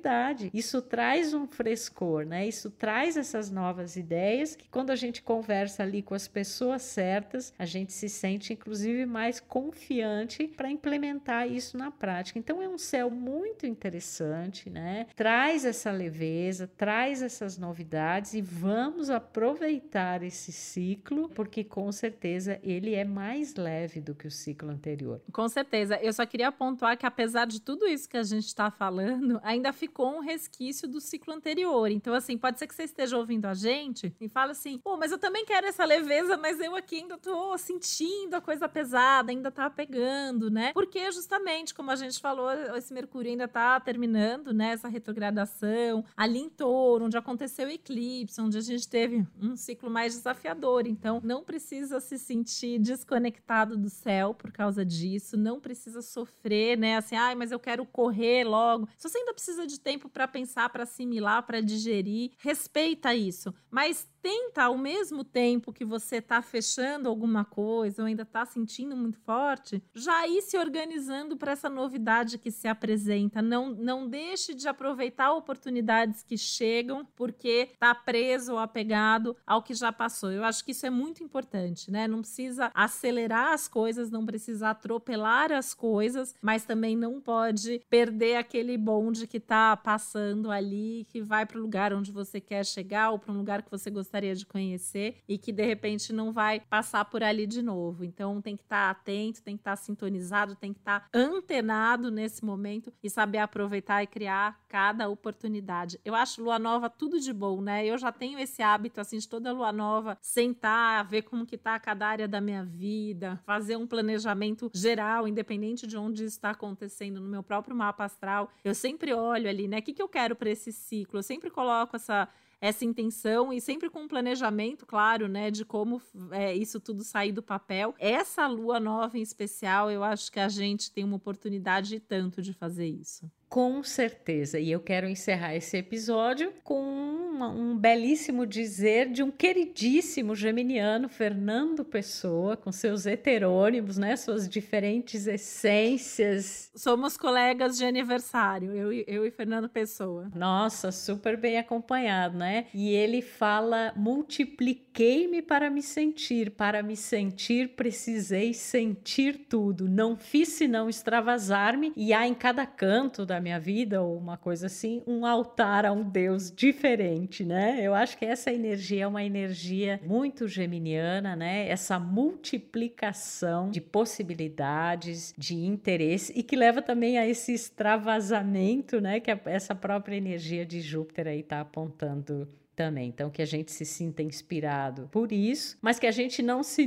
isso 0.52 0.80
traz 0.82 1.34
um 1.34 1.46
frescor, 1.46 2.24
né? 2.24 2.46
Isso 2.46 2.70
traz 2.70 3.16
essas 3.16 3.50
novas 3.50 3.96
ideias 3.96 4.56
que 4.56 4.68
quando 4.68 4.90
a 4.90 4.96
gente 4.96 5.22
conversa 5.22 5.82
ali 5.82 6.02
com 6.02 6.14
as 6.14 6.28
pessoas 6.28 6.82
certas, 6.82 7.52
a 7.58 7.64
gente 7.64 7.92
se 7.92 8.08
sente 8.08 8.52
inclusive 8.52 9.06
mais 9.06 9.40
confiante 9.40 10.46
para 10.48 10.70
implementar 10.70 11.50
isso 11.50 11.76
na 11.76 11.90
prática. 11.90 12.38
Então 12.38 12.60
é 12.62 12.68
um 12.68 12.78
céu 12.78 13.10
muito 13.10 13.66
interessante, 13.66 14.68
né? 14.68 15.06
Traz 15.14 15.64
essa 15.64 15.90
leveza, 15.90 16.70
traz 16.76 17.22
essas 17.22 17.58
novidades 17.58 18.34
e 18.34 18.40
vamos 18.40 19.10
aproveitar 19.10 20.22
esse 20.22 20.52
ciclo, 20.52 21.28
porque 21.28 21.62
com 21.62 21.90
certeza 21.92 22.58
ele 22.62 22.94
é 22.94 23.04
mais 23.04 23.54
leve 23.54 24.00
do 24.00 24.14
que 24.14 24.26
o 24.26 24.30
ciclo 24.30 24.70
anterior. 24.70 25.20
Com 25.32 25.48
certeza. 25.48 25.98
Eu 26.00 26.12
só 26.12 26.24
queria 26.26 26.50
pontuar 26.50 26.96
que 26.96 27.06
apesar 27.06 27.46
de 27.46 27.60
tudo 27.60 27.86
isso 27.86 28.08
que 28.08 28.16
a 28.16 28.22
gente 28.22 28.46
está 28.46 28.70
falando, 28.70 29.40
ainda 29.42 29.72
fica 29.72 29.83
ficou 29.84 30.16
um 30.16 30.20
resquício 30.20 30.88
do 30.88 30.98
ciclo 30.98 31.34
anterior. 31.34 31.90
Então, 31.90 32.14
assim, 32.14 32.38
pode 32.38 32.58
ser 32.58 32.66
que 32.66 32.74
você 32.74 32.84
esteja 32.84 33.18
ouvindo 33.18 33.44
a 33.44 33.52
gente 33.52 34.14
e 34.18 34.28
fala 34.28 34.52
assim: 34.52 34.78
pô, 34.78 34.96
mas 34.96 35.12
eu 35.12 35.18
também 35.18 35.44
quero 35.44 35.66
essa 35.66 35.84
leveza, 35.84 36.38
mas 36.38 36.58
eu 36.58 36.74
aqui 36.74 36.96
ainda 36.96 37.18
tô 37.18 37.56
sentindo 37.58 38.34
a 38.34 38.40
coisa 38.40 38.66
pesada, 38.66 39.30
ainda 39.30 39.50
tá 39.50 39.68
pegando, 39.68 40.50
né? 40.50 40.72
Porque 40.72 41.12
justamente, 41.12 41.74
como 41.74 41.90
a 41.90 41.96
gente 41.96 42.18
falou, 42.18 42.50
esse 42.76 42.94
Mercúrio 42.94 43.30
ainda 43.30 43.46
tá 43.46 43.78
terminando, 43.78 44.54
né? 44.54 44.70
Essa 44.70 44.88
retrogradação 44.88 46.04
ali 46.16 46.38
em 46.38 46.48
touro, 46.48 47.04
onde 47.04 47.16
aconteceu 47.18 47.68
o 47.68 47.70
eclipse, 47.70 48.40
onde 48.40 48.56
a 48.56 48.62
gente 48.62 48.88
teve 48.88 49.26
um 49.40 49.54
ciclo 49.56 49.90
mais 49.90 50.14
desafiador. 50.14 50.86
Então, 50.86 51.20
não 51.22 51.44
precisa 51.44 52.00
se 52.00 52.18
sentir 52.18 52.78
desconectado 52.78 53.76
do 53.76 53.90
céu 53.90 54.32
por 54.32 54.50
causa 54.50 54.84
disso, 54.84 55.36
não 55.36 55.60
precisa 55.60 56.00
sofrer, 56.00 56.78
né? 56.78 56.96
Assim, 56.96 57.16
ai, 57.16 57.34
mas 57.34 57.52
eu 57.52 57.58
quero 57.58 57.84
correr 57.84 58.44
logo. 58.44 58.88
Se 58.96 59.08
você 59.08 59.18
ainda 59.18 59.34
precisa 59.34 59.66
de 59.66 59.73
tempo 59.80 60.08
para 60.08 60.28
pensar, 60.28 60.68
para 60.70 60.84
assimilar, 60.84 61.42
para 61.44 61.60
digerir. 61.60 62.32
Respeita 62.38 63.14
isso, 63.14 63.54
mas 63.70 64.08
tenta 64.24 64.62
ao 64.62 64.78
mesmo 64.78 65.22
tempo 65.22 65.70
que 65.70 65.84
você 65.84 66.16
está 66.16 66.40
fechando 66.40 67.10
alguma 67.10 67.44
coisa 67.44 68.00
ou 68.00 68.06
ainda 68.06 68.22
está 68.22 68.46
sentindo 68.46 68.96
muito 68.96 69.18
forte, 69.18 69.84
já 69.92 70.26
ir 70.26 70.40
se 70.40 70.56
organizando 70.56 71.36
para 71.36 71.52
essa 71.52 71.68
novidade 71.68 72.38
que 72.38 72.50
se 72.50 72.66
apresenta. 72.66 73.42
Não, 73.42 73.68
não 73.68 74.08
deixe 74.08 74.54
de 74.54 74.66
aproveitar 74.66 75.30
oportunidades 75.34 76.22
que 76.22 76.38
chegam 76.38 77.06
porque 77.14 77.68
está 77.74 77.94
preso 77.94 78.52
ou 78.52 78.58
apegado 78.58 79.36
ao 79.46 79.62
que 79.62 79.74
já 79.74 79.92
passou. 79.92 80.32
Eu 80.32 80.42
acho 80.42 80.64
que 80.64 80.70
isso 80.70 80.86
é 80.86 80.90
muito 80.90 81.22
importante, 81.22 81.90
né? 81.90 82.08
Não 82.08 82.22
precisa 82.22 82.72
acelerar 82.72 83.52
as 83.52 83.68
coisas, 83.68 84.10
não 84.10 84.24
precisa 84.24 84.70
atropelar 84.70 85.52
as 85.52 85.74
coisas, 85.74 86.34
mas 86.40 86.64
também 86.64 86.96
não 86.96 87.20
pode 87.20 87.82
perder 87.90 88.36
aquele 88.36 88.78
bonde 88.78 89.26
que 89.26 89.36
está 89.36 89.76
passando 89.76 90.50
ali, 90.50 91.06
que 91.10 91.20
vai 91.20 91.44
para 91.44 91.58
o 91.58 91.60
lugar 91.60 91.92
onde 91.92 92.10
você 92.10 92.40
quer 92.40 92.64
chegar 92.64 93.10
ou 93.10 93.18
para 93.18 93.30
um 93.30 93.36
lugar 93.36 93.62
que 93.62 93.70
você 93.70 93.90
gostaria 93.90 94.13
gostaria 94.14 94.34
de 94.34 94.46
conhecer 94.46 95.16
e 95.28 95.36
que 95.36 95.50
de 95.50 95.64
repente 95.64 96.12
não 96.12 96.32
vai 96.32 96.60
passar 96.60 97.04
por 97.04 97.22
ali 97.22 97.46
de 97.46 97.60
novo. 97.60 98.04
Então 98.04 98.40
tem 98.40 98.56
que 98.56 98.62
estar 98.62 98.84
tá 98.86 98.90
atento, 98.90 99.42
tem 99.42 99.56
que 99.56 99.60
estar 99.60 99.72
tá 99.72 99.76
sintonizado, 99.76 100.54
tem 100.54 100.72
que 100.72 100.78
estar 100.78 101.00
tá 101.00 101.08
antenado 101.12 102.12
nesse 102.12 102.44
momento 102.44 102.92
e 103.02 103.10
saber 103.10 103.38
aproveitar 103.38 104.04
e 104.04 104.06
criar 104.06 104.60
cada 104.68 105.08
oportunidade. 105.08 105.98
Eu 106.04 106.14
acho 106.14 106.42
lua 106.42 106.60
nova 106.60 106.88
tudo 106.88 107.18
de 107.18 107.32
bom, 107.32 107.60
né? 107.60 107.84
Eu 107.84 107.98
já 107.98 108.12
tenho 108.12 108.38
esse 108.38 108.62
hábito 108.62 109.00
assim 109.00 109.18
de 109.18 109.28
toda 109.28 109.52
lua 109.52 109.72
nova 109.72 110.16
sentar, 110.20 111.04
ver 111.04 111.22
como 111.22 111.44
que 111.44 111.58
tá 111.58 111.78
cada 111.80 112.06
área 112.06 112.28
da 112.28 112.40
minha 112.40 112.64
vida, 112.64 113.40
fazer 113.44 113.76
um 113.76 113.86
planejamento 113.86 114.70
geral, 114.72 115.26
independente 115.26 115.88
de 115.88 115.96
onde 115.96 116.24
está 116.24 116.50
acontecendo 116.50 117.20
no 117.20 117.28
meu 117.28 117.42
próprio 117.42 117.74
mapa 117.74 118.04
astral. 118.04 118.48
Eu 118.62 118.74
sempre 118.74 119.12
olho 119.12 119.48
ali, 119.48 119.66
né? 119.66 119.78
O 119.78 119.82
que, 119.82 119.92
que 119.92 120.02
eu 120.02 120.08
quero 120.08 120.36
para 120.36 120.50
esse 120.50 120.70
ciclo? 120.70 121.18
Eu 121.18 121.22
sempre 121.22 121.50
coloco 121.50 121.96
essa 121.96 122.28
essa 122.64 122.82
intenção 122.82 123.52
e 123.52 123.60
sempre 123.60 123.90
com 123.90 124.04
um 124.04 124.08
planejamento, 124.08 124.86
claro, 124.86 125.28
né, 125.28 125.50
de 125.50 125.66
como 125.66 126.00
é, 126.30 126.54
isso 126.54 126.80
tudo 126.80 127.04
sair 127.04 127.30
do 127.30 127.42
papel. 127.42 127.94
Essa 127.98 128.46
lua 128.46 128.80
nova 128.80 129.18
em 129.18 129.22
especial, 129.22 129.90
eu 129.90 130.02
acho 130.02 130.32
que 130.32 130.40
a 130.40 130.48
gente 130.48 130.90
tem 130.90 131.04
uma 131.04 131.16
oportunidade 131.16 132.00
tanto 132.00 132.40
de 132.40 132.54
fazer 132.54 132.86
isso. 132.86 133.30
Com 133.54 133.84
certeza. 133.84 134.58
E 134.58 134.72
eu 134.72 134.80
quero 134.80 135.08
encerrar 135.08 135.54
esse 135.54 135.76
episódio 135.76 136.52
com 136.64 136.82
uma, 136.82 137.48
um 137.48 137.78
belíssimo 137.78 138.44
dizer 138.44 139.08
de 139.08 139.22
um 139.22 139.30
queridíssimo 139.30 140.34
geminiano, 140.34 141.08
Fernando 141.08 141.84
Pessoa, 141.84 142.56
com 142.56 142.72
seus 142.72 143.06
heterônimos, 143.06 143.96
né? 143.96 144.16
Suas 144.16 144.48
diferentes 144.48 145.28
essências. 145.28 146.72
Somos 146.74 147.16
colegas 147.16 147.78
de 147.78 147.84
aniversário, 147.84 148.72
eu, 148.72 148.92
eu 149.06 149.24
e 149.24 149.30
Fernando 149.30 149.68
Pessoa. 149.68 150.28
Nossa, 150.34 150.90
super 150.90 151.36
bem 151.36 151.56
acompanhado, 151.56 152.36
né? 152.36 152.66
E 152.74 152.90
ele 152.90 153.22
fala: 153.22 153.92
multipliquei-me 153.94 155.40
para 155.40 155.70
me 155.70 155.80
sentir. 155.80 156.50
Para 156.50 156.82
me 156.82 156.96
sentir, 156.96 157.68
precisei 157.76 158.52
sentir 158.52 159.46
tudo. 159.48 159.88
Não 159.88 160.16
fiz 160.16 160.48
senão 160.48 160.88
extravasar-me, 160.88 161.92
e 161.96 162.12
há 162.12 162.26
em 162.26 162.34
cada 162.34 162.66
canto 162.66 163.24
da 163.24 163.43
minha 163.44 163.60
vida, 163.60 164.02
ou 164.02 164.16
uma 164.16 164.36
coisa 164.36 164.66
assim, 164.66 165.02
um 165.06 165.26
altar 165.26 165.84
a 165.84 165.92
um 165.92 166.02
Deus 166.02 166.50
diferente, 166.50 167.44
né? 167.44 167.78
Eu 167.80 167.94
acho 167.94 168.16
que 168.16 168.24
essa 168.24 168.50
energia 168.50 169.04
é 169.04 169.06
uma 169.06 169.22
energia 169.22 170.00
muito 170.02 170.48
geminiana, 170.48 171.36
né? 171.36 171.68
Essa 171.68 171.98
multiplicação 171.98 173.70
de 173.70 173.80
possibilidades, 173.80 175.34
de 175.36 175.54
interesse, 175.54 176.32
e 176.34 176.42
que 176.42 176.56
leva 176.56 176.80
também 176.80 177.18
a 177.18 177.28
esse 177.28 177.52
extravasamento, 177.52 179.00
né? 179.00 179.20
Que 179.20 179.30
essa 179.44 179.74
própria 179.74 180.16
energia 180.16 180.64
de 180.64 180.80
Júpiter 180.80 181.28
aí 181.28 181.40
está 181.40 181.60
apontando 181.60 182.48
também. 182.74 183.08
Então, 183.08 183.30
que 183.30 183.42
a 183.42 183.46
gente 183.46 183.70
se 183.70 183.84
sinta 183.84 184.22
inspirado 184.22 185.08
por 185.12 185.30
isso, 185.30 185.76
mas 185.80 185.98
que 185.98 186.06
a 186.06 186.10
gente 186.10 186.42
não 186.42 186.62
se 186.62 186.86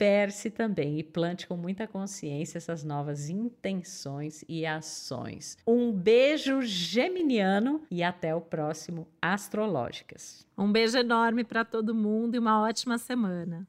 disperse 0.00 0.50
também 0.50 0.98
e 0.98 1.02
plante 1.02 1.46
com 1.46 1.58
muita 1.58 1.86
consciência 1.86 2.56
essas 2.56 2.82
novas 2.82 3.28
intenções 3.28 4.42
e 4.48 4.64
ações. 4.64 5.58
Um 5.66 5.92
beijo 5.92 6.62
geminiano 6.62 7.82
e 7.90 8.02
até 8.02 8.34
o 8.34 8.40
próximo 8.40 9.06
Astrológicas. 9.20 10.46
Um 10.56 10.72
beijo 10.72 10.96
enorme 10.96 11.44
para 11.44 11.66
todo 11.66 11.94
mundo 11.94 12.34
e 12.34 12.38
uma 12.38 12.62
ótima 12.62 12.96
semana. 12.96 13.68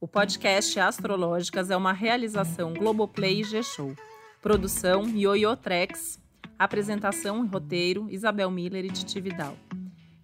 O 0.00 0.08
podcast 0.08 0.78
Astrológicas 0.80 1.70
é 1.70 1.76
uma 1.76 1.92
realização 1.92 2.74
Globoplay 2.74 3.40
e 3.40 3.44
G-Show. 3.44 3.94
Produção 4.42 5.08
Yoyo 5.08 5.56
Trex. 5.56 6.20
Apresentação 6.58 7.44
e 7.44 7.48
roteiro 7.48 8.08
Isabel 8.10 8.50
Miller 8.50 8.84
e 8.84 8.90
Titi 8.90 9.20
Vidal. 9.20 9.56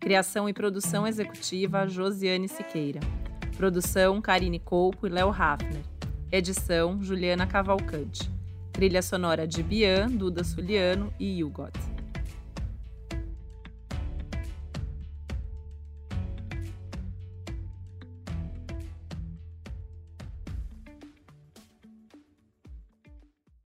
Criação 0.00 0.48
e 0.48 0.52
produção 0.54 1.06
executiva 1.06 1.86
Josiane 1.86 2.48
Siqueira. 2.48 3.00
Produção 3.58 4.18
Karine 4.22 4.58
Colpo 4.58 5.06
e 5.06 5.10
Léo 5.10 5.28
Hafner. 5.28 5.82
Edição 6.32 7.02
Juliana 7.02 7.46
Cavalcante. 7.46 8.30
Trilha 8.72 9.02
sonora 9.02 9.46
de 9.46 9.62
Bian, 9.62 10.08
Duda 10.08 10.42
Suliano 10.42 11.12
e 11.20 11.44
Hugot. 11.44 11.89